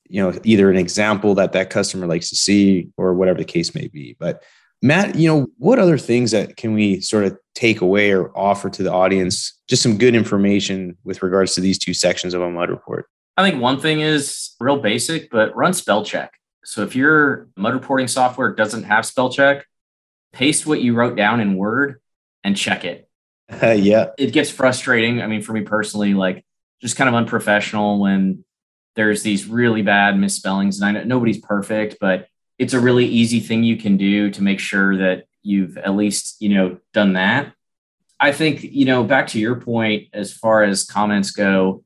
you 0.08 0.22
know, 0.22 0.38
either 0.44 0.70
an 0.70 0.76
example 0.76 1.34
that 1.34 1.52
that 1.52 1.70
customer 1.70 2.06
likes 2.06 2.30
to 2.30 2.36
see 2.36 2.88
or 2.96 3.14
whatever 3.14 3.38
the 3.38 3.44
case 3.44 3.74
may 3.74 3.88
be. 3.88 4.16
But 4.18 4.42
Matt, 4.80 5.16
you 5.16 5.28
know, 5.28 5.48
what 5.58 5.78
other 5.78 5.98
things 5.98 6.30
that 6.30 6.56
can 6.56 6.72
we 6.72 7.00
sort 7.00 7.24
of 7.24 7.36
take 7.54 7.80
away 7.80 8.12
or 8.12 8.36
offer 8.36 8.70
to 8.70 8.82
the 8.82 8.92
audience? 8.92 9.58
Just 9.68 9.82
some 9.82 9.98
good 9.98 10.14
information 10.14 10.96
with 11.04 11.22
regards 11.22 11.54
to 11.54 11.60
these 11.60 11.78
two 11.78 11.94
sections 11.94 12.34
of 12.34 12.42
a 12.42 12.50
mud 12.50 12.70
report. 12.70 13.06
I 13.36 13.48
think 13.48 13.60
one 13.60 13.80
thing 13.80 14.00
is 14.00 14.54
real 14.60 14.78
basic, 14.78 15.30
but 15.30 15.54
run 15.56 15.72
spell 15.72 16.04
check. 16.04 16.32
So 16.64 16.82
if 16.82 16.94
your 16.94 17.48
mud 17.56 17.74
reporting 17.74 18.08
software 18.08 18.54
doesn't 18.54 18.84
have 18.84 19.06
spell 19.06 19.30
check, 19.30 19.66
paste 20.32 20.66
what 20.66 20.80
you 20.80 20.94
wrote 20.94 21.16
down 21.16 21.40
in 21.40 21.56
Word 21.56 22.00
and 22.44 22.56
check 22.56 22.84
it. 22.84 23.08
Uh, 23.50 23.70
yeah. 23.78 24.10
It 24.18 24.32
gets 24.32 24.50
frustrating. 24.50 25.22
I 25.22 25.26
mean, 25.26 25.42
for 25.42 25.52
me 25.52 25.62
personally, 25.62 26.14
like 26.14 26.44
just 26.80 26.96
kind 26.96 27.08
of 27.08 27.14
unprofessional 27.14 28.00
when 28.00 28.44
there's 28.96 29.22
these 29.22 29.46
really 29.46 29.82
bad 29.82 30.18
misspellings. 30.18 30.80
And 30.80 30.88
I 30.88 30.92
know 30.92 31.04
nobody's 31.04 31.38
perfect, 31.38 31.96
but 32.00 32.26
it's 32.58 32.74
a 32.74 32.80
really 32.80 33.06
easy 33.06 33.40
thing 33.40 33.62
you 33.62 33.76
can 33.76 33.96
do 33.96 34.30
to 34.30 34.42
make 34.42 34.60
sure 34.60 34.96
that 34.96 35.24
you've 35.42 35.78
at 35.78 35.94
least, 35.94 36.36
you 36.40 36.50
know, 36.50 36.78
done 36.92 37.14
that. 37.14 37.52
I 38.20 38.32
think, 38.32 38.62
you 38.62 38.84
know, 38.84 39.04
back 39.04 39.28
to 39.28 39.38
your 39.38 39.56
point, 39.60 40.08
as 40.12 40.32
far 40.32 40.64
as 40.64 40.84
comments 40.84 41.30
go, 41.30 41.84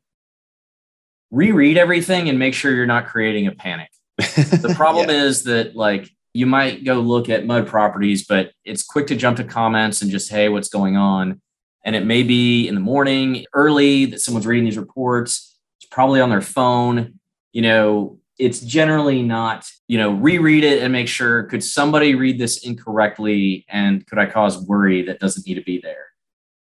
reread 1.30 1.76
everything 1.76 2.28
and 2.28 2.38
make 2.38 2.54
sure 2.54 2.74
you're 2.74 2.86
not 2.86 3.06
creating 3.06 3.46
a 3.46 3.52
panic. 3.52 3.90
The 4.16 4.72
problem 4.76 5.10
yeah. 5.10 5.24
is 5.24 5.44
that 5.44 5.76
like 5.76 6.08
you 6.32 6.46
might 6.46 6.84
go 6.84 7.00
look 7.00 7.28
at 7.28 7.44
mud 7.44 7.66
properties, 7.66 8.26
but 8.26 8.52
it's 8.64 8.82
quick 8.82 9.06
to 9.08 9.16
jump 9.16 9.36
to 9.36 9.44
comments 9.44 10.00
and 10.00 10.10
just, 10.10 10.30
hey, 10.30 10.48
what's 10.48 10.68
going 10.68 10.96
on? 10.96 11.40
And 11.84 11.94
it 11.94 12.06
may 12.06 12.22
be 12.22 12.68
in 12.68 12.74
the 12.74 12.80
morning, 12.80 13.44
early 13.52 14.06
that 14.06 14.20
someone's 14.20 14.46
reading 14.46 14.64
these 14.64 14.78
reports. 14.78 15.58
It's 15.80 15.88
probably 15.90 16.20
on 16.20 16.30
their 16.30 16.40
phone. 16.40 17.18
You 17.52 17.62
know, 17.62 18.18
it's 18.38 18.60
generally 18.60 19.22
not, 19.22 19.68
you 19.88 19.98
know, 19.98 20.12
reread 20.12 20.64
it 20.64 20.82
and 20.82 20.92
make 20.92 21.08
sure 21.08 21.44
could 21.44 21.62
somebody 21.62 22.14
read 22.14 22.38
this 22.38 22.64
incorrectly 22.64 23.64
and 23.68 24.06
could 24.06 24.18
I 24.18 24.26
cause 24.26 24.58
worry 24.58 25.02
that 25.02 25.20
doesn't 25.20 25.46
need 25.46 25.54
to 25.54 25.62
be 25.62 25.80
there? 25.80 26.06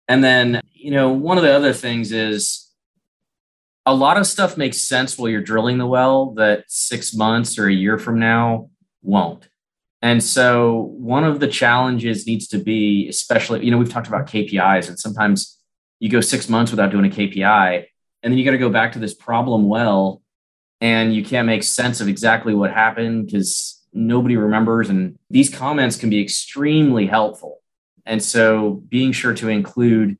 And 0.07 0.23
then, 0.23 0.61
you 0.73 0.91
know, 0.91 1.11
one 1.11 1.37
of 1.37 1.43
the 1.43 1.53
other 1.53 1.73
things 1.73 2.11
is 2.11 2.71
a 3.85 3.93
lot 3.93 4.17
of 4.17 4.27
stuff 4.27 4.57
makes 4.57 4.81
sense 4.81 5.17
while 5.17 5.29
you're 5.29 5.41
drilling 5.41 5.77
the 5.77 5.85
well 5.85 6.31
that 6.31 6.65
six 6.67 7.13
months 7.13 7.57
or 7.57 7.67
a 7.67 7.73
year 7.73 7.97
from 7.97 8.19
now 8.19 8.69
won't. 9.01 9.47
And 10.01 10.23
so 10.23 10.93
one 10.97 11.23
of 11.23 11.39
the 11.39 11.47
challenges 11.47 12.25
needs 12.25 12.47
to 12.49 12.57
be, 12.57 13.07
especially, 13.07 13.63
you 13.63 13.71
know, 13.71 13.77
we've 13.77 13.89
talked 13.89 14.07
about 14.07 14.27
KPIs, 14.27 14.89
and 14.89 14.99
sometimes 14.99 15.59
you 15.99 16.09
go 16.09 16.21
six 16.21 16.49
months 16.49 16.71
without 16.71 16.89
doing 16.91 17.05
a 17.05 17.09
KPI, 17.09 17.85
and 18.23 18.31
then 18.31 18.37
you 18.37 18.45
got 18.45 18.51
to 18.51 18.57
go 18.57 18.69
back 18.69 18.93
to 18.93 18.99
this 18.99 19.13
problem 19.13 19.67
well, 19.67 20.20
and 20.81 21.13
you 21.13 21.23
can't 21.23 21.45
make 21.45 21.63
sense 21.63 22.01
of 22.01 22.07
exactly 22.07 22.53
what 22.55 22.73
happened 22.73 23.27
because 23.27 23.81
nobody 23.93 24.35
remembers. 24.35 24.89
And 24.89 25.17
these 25.29 25.53
comments 25.53 25.95
can 25.95 26.09
be 26.09 26.21
extremely 26.21 27.05
helpful. 27.05 27.61
And 28.05 28.21
so 28.21 28.81
being 28.89 29.11
sure 29.11 29.35
to 29.35 29.47
include 29.47 30.17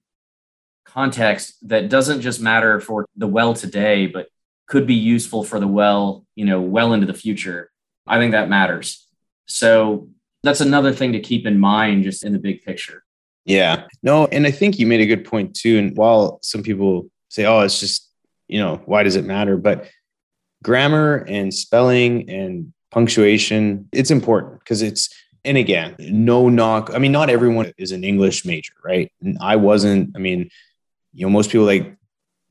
context 0.86 1.56
that 1.68 1.90
doesn't 1.90 2.22
just 2.22 2.42
matter 2.42 2.80
for 2.80 3.08
the 3.16 3.28
well 3.28 3.54
today, 3.54 4.06
but 4.06 4.28
could 4.68 4.86
be 4.86 4.94
useful 4.94 5.44
for 5.44 5.60
the 5.60 5.68
well, 5.68 6.26
you 6.36 6.46
know, 6.46 6.62
well 6.62 6.94
into 6.94 7.08
the 7.08 7.14
future. 7.14 7.72
I 8.06 8.20
think 8.20 8.34
that 8.34 8.50
matters. 8.50 9.08
So 9.48 10.10
that's 10.44 10.62
another 10.62 10.94
thing 10.94 11.14
to 11.14 11.20
keep 11.20 11.46
in 11.46 11.60
mind 11.60 12.04
just 12.04 12.24
in 12.24 12.34
the 12.34 12.40
big 12.40 12.64
picture. 12.64 13.04
Yeah. 13.46 13.88
No, 14.04 14.28
and 14.28 14.46
I 14.46 14.52
think 14.52 14.78
you 14.78 14.86
made 14.86 15.02
a 15.02 15.06
good 15.06 15.26
point 15.26 15.56
too. 15.56 15.80
And 15.80 15.98
while 15.98 16.40
some 16.44 16.62
people 16.62 17.10
say, 17.30 17.46
oh, 17.46 17.62
it's 17.62 17.80
just, 17.80 18.10
you 18.48 18.60
know, 18.60 18.82
why 18.86 19.04
does 19.04 19.16
it 19.16 19.26
matter? 19.26 19.58
But 19.58 19.90
grammar 20.64 21.26
and 21.28 21.54
spelling 21.54 22.30
and 22.30 22.74
punctuation, 22.92 23.90
it's 23.92 24.12
important 24.12 24.60
because 24.60 24.82
it's, 24.82 25.10
and 25.44 25.58
again, 25.58 25.96
no 26.00 26.50
knock. 26.50 26.92
I 26.94 27.00
mean, 27.00 27.12
not 27.12 27.30
everyone 27.30 27.72
is 27.78 27.92
an 27.92 28.04
English 28.04 28.46
major, 28.46 28.74
right? 28.84 29.12
And 29.22 29.38
I 29.42 29.56
wasn't, 29.56 30.12
I 30.16 30.20
mean, 30.20 30.50
you 31.14 31.26
know, 31.26 31.32
most 31.32 31.50
people 31.50 31.66
like 31.66 31.96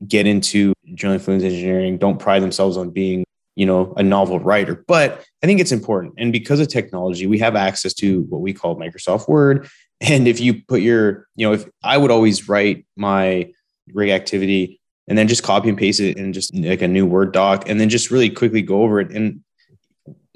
get 0.05 0.27
into 0.27 0.73
drilling 0.95 1.19
fluids 1.19 1.43
engineering 1.43 1.97
don't 1.97 2.19
pride 2.19 2.41
themselves 2.41 2.75
on 2.75 2.89
being, 2.89 3.23
you 3.55 3.65
know, 3.65 3.93
a 3.95 4.03
novel 4.03 4.39
writer, 4.39 4.83
but 4.87 5.23
I 5.41 5.45
think 5.45 5.61
it's 5.61 5.71
important. 5.71 6.15
And 6.17 6.33
because 6.33 6.59
of 6.59 6.67
technology, 6.67 7.27
we 7.27 7.39
have 7.39 7.55
access 7.55 7.93
to 7.95 8.23
what 8.23 8.41
we 8.41 8.53
call 8.53 8.75
Microsoft 8.77 9.27
Word. 9.27 9.69
And 10.01 10.27
if 10.27 10.39
you 10.39 10.61
put 10.67 10.81
your, 10.81 11.27
you 11.35 11.47
know, 11.47 11.53
if 11.53 11.65
I 11.83 11.97
would 11.97 12.11
always 12.11 12.49
write 12.49 12.85
my 12.97 13.53
rig 13.93 14.09
activity 14.09 14.80
and 15.11 15.17
then 15.17 15.27
just 15.27 15.43
copy 15.43 15.67
and 15.67 15.77
paste 15.77 15.99
it 15.99 16.17
in 16.17 16.31
just 16.31 16.55
like 16.55 16.81
a 16.81 16.87
new 16.87 17.05
Word 17.05 17.33
doc 17.33 17.67
and 17.67 17.79
then 17.79 17.89
just 17.89 18.09
really 18.09 18.29
quickly 18.29 18.61
go 18.61 18.81
over 18.81 19.01
it. 19.01 19.11
And 19.11 19.43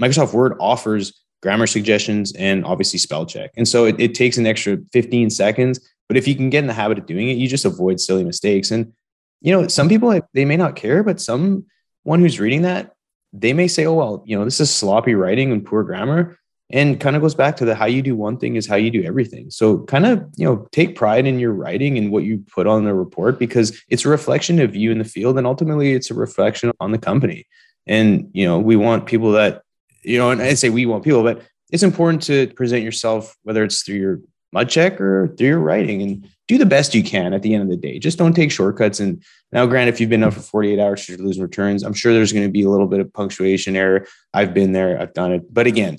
Microsoft 0.01 0.33
Word 0.33 0.57
offers 0.59 1.23
grammar 1.41 1.65
suggestions 1.65 2.33
and 2.33 2.65
obviously 2.65 2.99
spell 2.99 3.25
check. 3.25 3.51
And 3.55 3.65
so 3.65 3.85
it, 3.85 3.95
it 3.99 4.13
takes 4.13 4.37
an 4.37 4.45
extra 4.45 4.77
15 4.91 5.29
seconds 5.29 5.79
but 6.07 6.17
if 6.17 6.27
you 6.27 6.35
can 6.35 6.49
get 6.49 6.59
in 6.59 6.67
the 6.67 6.73
habit 6.73 6.97
of 6.97 7.05
doing 7.05 7.29
it, 7.29 7.37
you 7.37 7.47
just 7.47 7.65
avoid 7.65 7.99
silly 7.99 8.23
mistakes. 8.23 8.71
And, 8.71 8.93
you 9.41 9.51
know, 9.51 9.67
some 9.67 9.89
people, 9.89 10.19
they 10.33 10.45
may 10.45 10.57
not 10.57 10.75
care, 10.75 11.03
but 11.03 11.19
someone 11.19 11.65
who's 12.05 12.39
reading 12.39 12.61
that, 12.63 12.93
they 13.33 13.53
may 13.53 13.67
say, 13.67 13.85
oh, 13.85 13.93
well, 13.93 14.23
you 14.25 14.37
know, 14.37 14.45
this 14.45 14.59
is 14.59 14.69
sloppy 14.69 15.15
writing 15.15 15.51
and 15.51 15.65
poor 15.65 15.83
grammar. 15.83 16.37
And 16.71 16.99
kind 16.99 17.15
of 17.15 17.21
goes 17.21 17.35
back 17.35 17.57
to 17.57 17.65
the 17.65 17.75
how 17.75 17.85
you 17.85 18.01
do 18.01 18.15
one 18.15 18.37
thing 18.37 18.55
is 18.55 18.65
how 18.65 18.75
you 18.75 18.89
do 18.89 19.03
everything. 19.03 19.51
So 19.51 19.79
kind 19.83 20.05
of, 20.05 20.25
you 20.35 20.45
know, 20.45 20.67
take 20.71 20.95
pride 20.95 21.27
in 21.27 21.37
your 21.37 21.53
writing 21.53 21.97
and 21.97 22.11
what 22.11 22.23
you 22.23 22.43
put 22.51 22.65
on 22.65 22.85
the 22.85 22.93
report 22.93 23.37
because 23.37 23.83
it's 23.87 24.03
a 24.03 24.09
reflection 24.09 24.59
of 24.59 24.75
you 24.75 24.91
in 24.91 24.97
the 24.97 25.03
field. 25.03 25.37
And 25.37 25.45
ultimately 25.45 25.93
it's 25.93 26.09
a 26.09 26.15
reflection 26.15 26.71
on 26.79 26.91
the 26.91 26.97
company. 26.97 27.45
And, 27.85 28.31
you 28.33 28.47
know, 28.47 28.57
we 28.57 28.75
want 28.75 29.05
people 29.05 29.33
that, 29.33 29.61
you 30.01 30.17
know, 30.17 30.31
and 30.31 30.41
I 30.41 30.55
say 30.55 30.69
we 30.69 30.87
want 30.87 31.03
people, 31.03 31.21
but 31.21 31.43
it's 31.71 31.83
important 31.83 32.23
to 32.23 32.47
present 32.55 32.83
yourself, 32.83 33.35
whether 33.43 33.63
it's 33.63 33.83
through 33.83 33.97
your 33.97 34.21
mud 34.51 34.69
check 34.69 34.99
or 34.99 35.27
through 35.37 35.47
your 35.47 35.59
writing 35.59 36.01
and 36.01 36.27
do 36.47 36.57
the 36.57 36.65
best 36.65 36.95
you 36.95 37.03
can 37.03 37.33
at 37.33 37.41
the 37.41 37.53
end 37.53 37.63
of 37.63 37.69
the 37.69 37.75
day. 37.75 37.99
Just 37.99 38.17
don't 38.17 38.33
take 38.33 38.51
shortcuts. 38.51 38.99
And 38.99 39.23
now, 39.51 39.65
grant 39.65 39.89
if 39.89 39.99
you've 39.99 40.09
been 40.09 40.23
up 40.23 40.33
for 40.33 40.41
48 40.41 40.79
hours, 40.79 41.09
you're 41.09 41.17
losing 41.17 41.43
returns. 41.43 41.83
I'm 41.83 41.93
sure 41.93 42.13
there's 42.13 42.31
going 42.31 42.45
to 42.45 42.51
be 42.51 42.63
a 42.63 42.69
little 42.69 42.87
bit 42.87 42.99
of 42.99 43.11
punctuation 43.11 43.75
error. 43.75 44.07
I've 44.33 44.53
been 44.53 44.71
there, 44.71 44.99
I've 44.99 45.13
done 45.13 45.33
it. 45.33 45.53
But 45.53 45.67
again, 45.67 45.97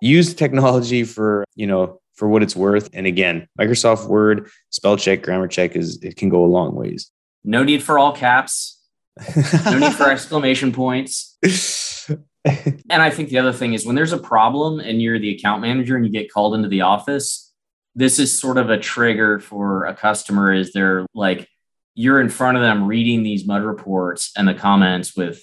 use 0.00 0.34
technology 0.34 1.04
for, 1.04 1.44
you 1.54 1.66
know, 1.66 2.00
for 2.14 2.28
what 2.28 2.42
it's 2.42 2.56
worth. 2.56 2.90
And 2.92 3.06
again, 3.06 3.46
Microsoft 3.58 4.08
Word, 4.08 4.50
spell 4.70 4.96
check, 4.96 5.22
grammar 5.22 5.48
check 5.48 5.76
is 5.76 6.02
it 6.02 6.16
can 6.16 6.28
go 6.28 6.44
a 6.44 6.46
long 6.46 6.74
ways. 6.74 7.10
No 7.44 7.62
need 7.62 7.82
for 7.82 7.98
all 7.98 8.12
caps. 8.12 8.80
no 9.64 9.78
need 9.78 9.94
for 9.94 10.10
exclamation 10.10 10.72
points. 10.72 11.38
and 12.44 13.02
I 13.02 13.10
think 13.10 13.28
the 13.28 13.38
other 13.38 13.52
thing 13.52 13.72
is 13.72 13.86
when 13.86 13.96
there's 13.96 14.12
a 14.12 14.18
problem 14.18 14.80
and 14.80 15.00
you're 15.00 15.18
the 15.18 15.34
account 15.34 15.62
manager 15.62 15.96
and 15.96 16.04
you 16.04 16.12
get 16.12 16.32
called 16.32 16.54
into 16.54 16.68
the 16.68 16.82
office, 16.82 17.46
this 17.94 18.18
is 18.18 18.38
sort 18.38 18.58
of 18.58 18.68
a 18.70 18.78
trigger 18.78 19.40
for 19.40 19.86
a 19.86 19.94
customer 19.94 20.52
is 20.52 20.72
they're 20.72 21.06
like 21.14 21.48
you're 21.94 22.20
in 22.20 22.28
front 22.28 22.58
of 22.58 22.62
them 22.62 22.86
reading 22.86 23.22
these 23.22 23.46
mud 23.46 23.62
reports 23.62 24.32
and 24.36 24.46
the 24.46 24.54
comments 24.54 25.16
with 25.16 25.42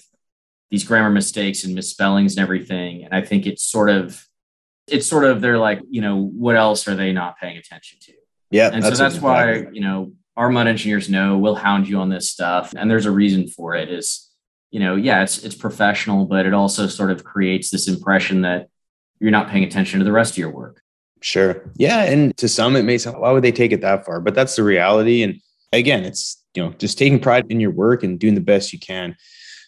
these 0.70 0.84
grammar 0.84 1.10
mistakes 1.10 1.64
and 1.64 1.74
misspellings 1.74 2.36
and 2.36 2.42
everything 2.42 3.04
and 3.04 3.12
i 3.12 3.20
think 3.20 3.44
it's 3.44 3.64
sort 3.64 3.90
of 3.90 4.24
it's 4.86 5.06
sort 5.06 5.24
of 5.24 5.40
they're 5.40 5.58
like 5.58 5.80
you 5.88 6.00
know 6.00 6.16
what 6.20 6.56
else 6.56 6.86
are 6.88 6.94
they 6.94 7.12
not 7.12 7.38
paying 7.38 7.56
attention 7.56 7.98
to 8.00 8.12
yeah 8.50 8.70
and 8.72 8.84
so 8.84 8.90
that's 8.90 9.18
why 9.18 9.66
you 9.72 9.80
know 9.80 10.12
our 10.36 10.50
mud 10.50 10.66
engineers 10.66 11.08
know 11.08 11.38
we'll 11.38 11.54
hound 11.54 11.88
you 11.88 11.98
on 11.98 12.08
this 12.08 12.30
stuff. 12.30 12.74
And 12.76 12.90
there's 12.90 13.06
a 13.06 13.10
reason 13.10 13.48
for 13.48 13.74
it 13.74 13.90
is, 13.90 14.30
you 14.70 14.80
know, 14.80 14.96
yeah, 14.96 15.22
it's 15.22 15.44
it's 15.44 15.54
professional, 15.54 16.26
but 16.26 16.46
it 16.46 16.54
also 16.54 16.86
sort 16.86 17.10
of 17.10 17.24
creates 17.24 17.70
this 17.70 17.88
impression 17.88 18.42
that 18.42 18.68
you're 19.20 19.30
not 19.30 19.48
paying 19.48 19.64
attention 19.64 20.00
to 20.00 20.04
the 20.04 20.12
rest 20.12 20.32
of 20.32 20.38
your 20.38 20.50
work. 20.50 20.80
Sure. 21.20 21.70
Yeah. 21.76 22.02
And 22.02 22.36
to 22.36 22.48
some, 22.48 22.76
it 22.76 22.82
may 22.82 22.98
sound, 22.98 23.20
why 23.20 23.30
would 23.30 23.44
they 23.44 23.52
take 23.52 23.72
it 23.72 23.80
that 23.80 24.04
far? 24.04 24.20
But 24.20 24.34
that's 24.34 24.56
the 24.56 24.64
reality. 24.64 25.22
And 25.22 25.40
again, 25.72 26.04
it's, 26.04 26.42
you 26.54 26.62
know, 26.62 26.72
just 26.72 26.98
taking 26.98 27.20
pride 27.20 27.46
in 27.48 27.60
your 27.60 27.70
work 27.70 28.02
and 28.02 28.18
doing 28.18 28.34
the 28.34 28.40
best 28.40 28.72
you 28.72 28.78
can. 28.78 29.16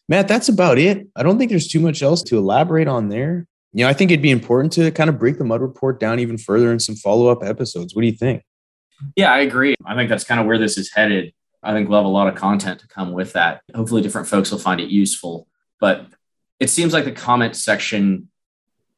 Matt, 0.08 0.28
that's 0.28 0.48
about 0.48 0.78
it. 0.78 1.06
I 1.16 1.22
don't 1.22 1.38
think 1.38 1.50
there's 1.50 1.68
too 1.68 1.80
much 1.80 2.02
else 2.02 2.22
to 2.24 2.36
elaborate 2.36 2.88
on 2.88 3.08
there. 3.08 3.46
You 3.76 3.84
know, 3.84 3.90
I 3.90 3.92
think 3.92 4.10
it'd 4.10 4.22
be 4.22 4.30
important 4.30 4.72
to 4.72 4.90
kind 4.90 5.10
of 5.10 5.18
break 5.18 5.36
the 5.36 5.44
mud 5.44 5.60
report 5.60 6.00
down 6.00 6.18
even 6.18 6.38
further 6.38 6.72
in 6.72 6.80
some 6.80 6.94
follow 6.96 7.28
up 7.28 7.42
episodes. 7.42 7.94
What 7.94 8.00
do 8.00 8.06
you 8.06 8.14
think? 8.14 8.42
Yeah, 9.16 9.30
I 9.30 9.40
agree. 9.40 9.74
I 9.84 9.94
think 9.94 10.08
that's 10.08 10.24
kind 10.24 10.40
of 10.40 10.46
where 10.46 10.56
this 10.56 10.78
is 10.78 10.90
headed. 10.90 11.34
I 11.62 11.74
think 11.74 11.86
we'll 11.86 11.98
have 11.98 12.06
a 12.06 12.08
lot 12.08 12.26
of 12.26 12.36
content 12.36 12.80
to 12.80 12.88
come 12.88 13.12
with 13.12 13.34
that. 13.34 13.60
Hopefully, 13.74 14.00
different 14.00 14.28
folks 14.28 14.50
will 14.50 14.58
find 14.58 14.80
it 14.80 14.88
useful. 14.88 15.46
But 15.78 16.06
it 16.58 16.70
seems 16.70 16.94
like 16.94 17.04
the 17.04 17.12
comment 17.12 17.54
section 17.54 18.30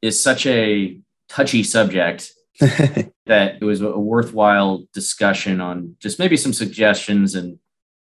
is 0.00 0.20
such 0.20 0.46
a 0.46 1.00
touchy 1.28 1.64
subject 1.64 2.30
that 2.60 3.58
it 3.60 3.64
was 3.64 3.80
a 3.80 3.98
worthwhile 3.98 4.84
discussion 4.94 5.60
on 5.60 5.96
just 5.98 6.20
maybe 6.20 6.36
some 6.36 6.52
suggestions. 6.52 7.34
And 7.34 7.58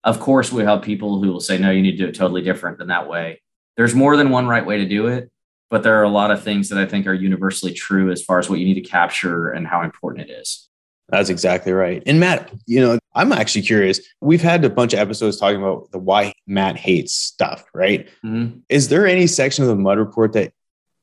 of 0.04 0.20
course, 0.20 0.52
we 0.52 0.62
have 0.62 0.83
people 0.83 1.20
who 1.20 1.33
will 1.33 1.40
say, 1.40 1.59
no, 1.59 1.72
you 1.72 1.83
need 1.83 1.96
to 1.96 2.04
do 2.04 2.06
it 2.06 2.14
totally 2.14 2.42
different 2.42 2.78
than 2.78 2.87
that 2.88 3.09
way. 3.09 3.42
There's 3.76 3.92
more 3.92 4.16
than 4.16 4.30
one 4.30 4.46
right 4.46 4.64
way 4.64 4.78
to 4.78 4.87
do 4.87 5.09
it, 5.09 5.33
but 5.70 5.83
there 5.83 5.98
are 5.98 6.02
a 6.02 6.11
lot 6.11 6.30
of 6.30 6.42
things 6.42 6.68
that 6.68 6.78
I 6.78 6.85
think 6.85 7.06
are 7.06 7.14
universally 7.14 7.72
true 7.72 8.11
as 8.11 8.22
far 8.22 8.38
as 8.38 8.50
what 8.50 8.59
you 8.59 8.66
need 8.66 8.74
to 8.74 8.80
capture 8.80 9.50
and 9.50 9.66
how 9.66 9.83
important 9.83 10.28
it 10.28 10.33
is. 10.33 10.68
That's 11.09 11.30
exactly 11.30 11.72
right. 11.72 12.02
And 12.06 12.20
Matt, 12.20 12.52
you 12.66 12.80
know, 12.80 12.98
I'm 13.14 13.33
actually 13.33 13.62
curious. 13.62 14.00
We've 14.20 14.42
had 14.42 14.64
a 14.64 14.70
bunch 14.70 14.92
of 14.92 15.00
episodes 15.00 15.38
talking 15.38 15.61
about 15.61 15.90
the 15.90 15.98
why 15.98 16.35
Matt 16.46 16.76
hates 16.76 17.14
stuff, 17.14 17.64
right? 17.74 18.09
Mm-hmm. 18.24 18.59
Is 18.68 18.88
there 18.88 19.06
any 19.06 19.26
section 19.26 19.64
of 19.64 19.68
the 19.68 19.76
Mud 19.76 19.98
Report 19.98 20.33
that, 20.35 20.52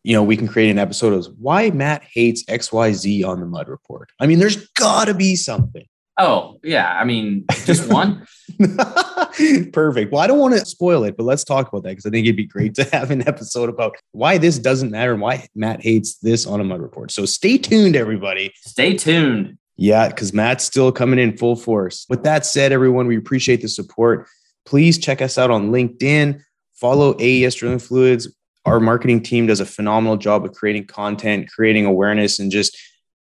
you 0.04 0.14
know, 0.14 0.24
we 0.24 0.38
can 0.38 0.48
create 0.48 0.70
an 0.70 0.80
episode 0.80 1.12
of 1.12 1.28
why 1.40 1.72
Matt 1.72 2.04
hates 2.04 2.46
XYZ 2.46 3.26
on 3.26 3.42
the 3.42 3.46
Mud 3.46 3.68
Report? 3.68 4.10
I 4.20 4.28
mean, 4.28 4.40
there's 4.40 4.68
got 4.70 5.06
to 5.06 5.14
be 5.14 5.36
something. 5.36 5.86
Oh, 6.18 6.60
yeah. 6.64 6.98
I 7.00 7.04
mean, 7.04 7.46
just 7.66 7.90
one. 7.92 8.26
Perfect. 9.72 10.12
Well, 10.12 10.22
I 10.22 10.28
don't 10.28 10.40
want 10.40 10.56
to 10.56 10.66
spoil 10.66 11.04
it, 11.04 11.16
but 11.16 11.24
let's 11.24 11.44
talk 11.44 11.68
about 11.68 11.84
that 11.84 11.90
because 11.90 12.06
I 12.06 12.10
think 12.10 12.26
it'd 12.26 12.36
be 12.36 12.46
great 12.46 12.74
to 12.76 12.84
have 12.86 13.12
an 13.12 13.28
episode 13.28 13.70
about 13.70 13.96
why 14.12 14.38
this 14.38 14.58
doesn't 14.58 14.92
matter 14.92 15.14
and 15.14 15.22
why 15.22 15.48
Matt 15.56 15.82
hates 15.82 16.18
this 16.20 16.46
on 16.46 16.60
a 16.60 16.64
Mud 16.64 16.82
Report. 16.82 17.12
So 17.12 17.26
stay 17.26 17.58
tuned, 17.58 17.96
everybody. 17.96 18.52
Stay 18.56 18.96
tuned. 18.96 19.58
Yeah, 19.76 20.08
because 20.08 20.34
Matt's 20.34 20.64
still 20.64 20.92
coming 20.92 21.20
in 21.20 21.38
full 21.38 21.56
force. 21.56 22.06
With 22.10 22.24
that 22.24 22.46
said, 22.46 22.72
everyone, 22.72 23.06
we 23.06 23.18
appreciate 23.18 23.62
the 23.62 23.70
support. 23.70 24.28
Please 24.66 24.98
check 24.98 25.22
us 25.22 25.38
out 25.38 25.52
on 25.52 25.72
LinkedIn. 25.72 26.42
Follow 26.74 27.16
AES 27.20 27.56
Drilling 27.56 27.80
Fluids. 27.80 28.28
Our 28.66 28.80
marketing 28.80 29.22
team 29.22 29.46
does 29.46 29.60
a 29.60 29.66
phenomenal 29.66 30.18
job 30.18 30.44
of 30.46 30.54
creating 30.54 30.88
content, 30.88 31.50
creating 31.50 31.86
awareness, 31.86 32.40
and 32.40 32.52
just 32.52 32.76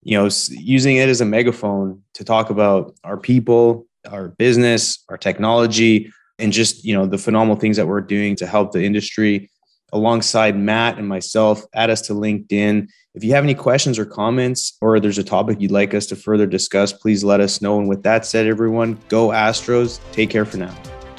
you 0.03 0.17
know 0.17 0.29
using 0.49 0.97
it 0.97 1.09
as 1.09 1.21
a 1.21 1.25
megaphone 1.25 2.01
to 2.13 2.23
talk 2.23 2.49
about 2.49 2.95
our 3.03 3.17
people, 3.17 3.85
our 4.09 4.29
business, 4.29 5.03
our 5.09 5.17
technology, 5.17 6.11
and 6.39 6.51
just 6.51 6.83
you 6.83 6.93
know 6.93 7.05
the 7.05 7.17
phenomenal 7.17 7.55
things 7.55 7.77
that 7.77 7.87
we're 7.87 8.01
doing 8.01 8.35
to 8.37 8.47
help 8.47 8.71
the 8.71 8.83
industry. 8.83 9.49
Alongside 9.93 10.57
Matt 10.57 10.97
and 10.97 11.07
myself, 11.07 11.63
add 11.73 11.89
us 11.89 12.01
to 12.03 12.13
LinkedIn 12.13 12.87
if 13.13 13.25
you 13.25 13.33
have 13.33 13.43
any 13.43 13.55
questions 13.55 13.99
or 13.99 14.05
comments, 14.05 14.77
or 14.79 14.99
there's 14.99 15.17
a 15.17 15.23
topic 15.23 15.59
you'd 15.59 15.71
like 15.71 15.93
us 15.93 16.05
to 16.07 16.15
further 16.15 16.47
discuss, 16.47 16.93
please 16.93 17.23
let 17.23 17.41
us 17.41 17.61
know. 17.61 17.77
And 17.77 17.89
with 17.89 18.03
that 18.03 18.25
said, 18.25 18.47
everyone, 18.47 18.97
go 19.09 19.29
Astros. 19.29 19.99
Take 20.13 20.29
care 20.29 20.45
for 20.45 20.57
now. 20.57 20.73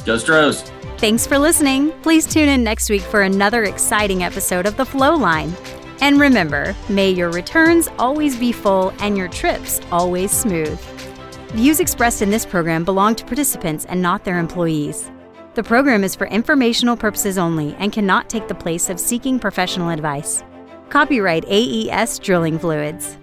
Go 0.06 0.16
Stros. 0.16 0.62
Thanks 0.96 1.26
for 1.26 1.38
listening. 1.38 1.92
Please 2.02 2.26
tune 2.26 2.48
in 2.48 2.64
next 2.64 2.88
week 2.88 3.02
for 3.02 3.22
another 3.22 3.64
exciting 3.64 4.22
episode 4.22 4.66
of 4.66 4.76
The 4.76 4.86
Flow 4.86 5.14
Line. 5.14 5.54
And 6.02 6.18
remember, 6.18 6.74
may 6.88 7.10
your 7.12 7.30
returns 7.30 7.88
always 7.96 8.36
be 8.36 8.50
full 8.50 8.92
and 8.98 9.16
your 9.16 9.28
trips 9.28 9.80
always 9.92 10.32
smooth. 10.32 10.76
Views 11.52 11.78
expressed 11.78 12.22
in 12.22 12.30
this 12.30 12.44
program 12.44 12.84
belong 12.84 13.14
to 13.14 13.24
participants 13.24 13.84
and 13.84 14.02
not 14.02 14.24
their 14.24 14.40
employees. 14.40 15.12
The 15.54 15.62
program 15.62 16.02
is 16.02 16.16
for 16.16 16.26
informational 16.26 16.96
purposes 16.96 17.38
only 17.38 17.76
and 17.78 17.92
cannot 17.92 18.28
take 18.28 18.48
the 18.48 18.54
place 18.54 18.90
of 18.90 18.98
seeking 18.98 19.38
professional 19.38 19.90
advice. 19.90 20.42
Copyright 20.88 21.44
AES 21.46 22.18
Drilling 22.18 22.58
Fluids. 22.58 23.16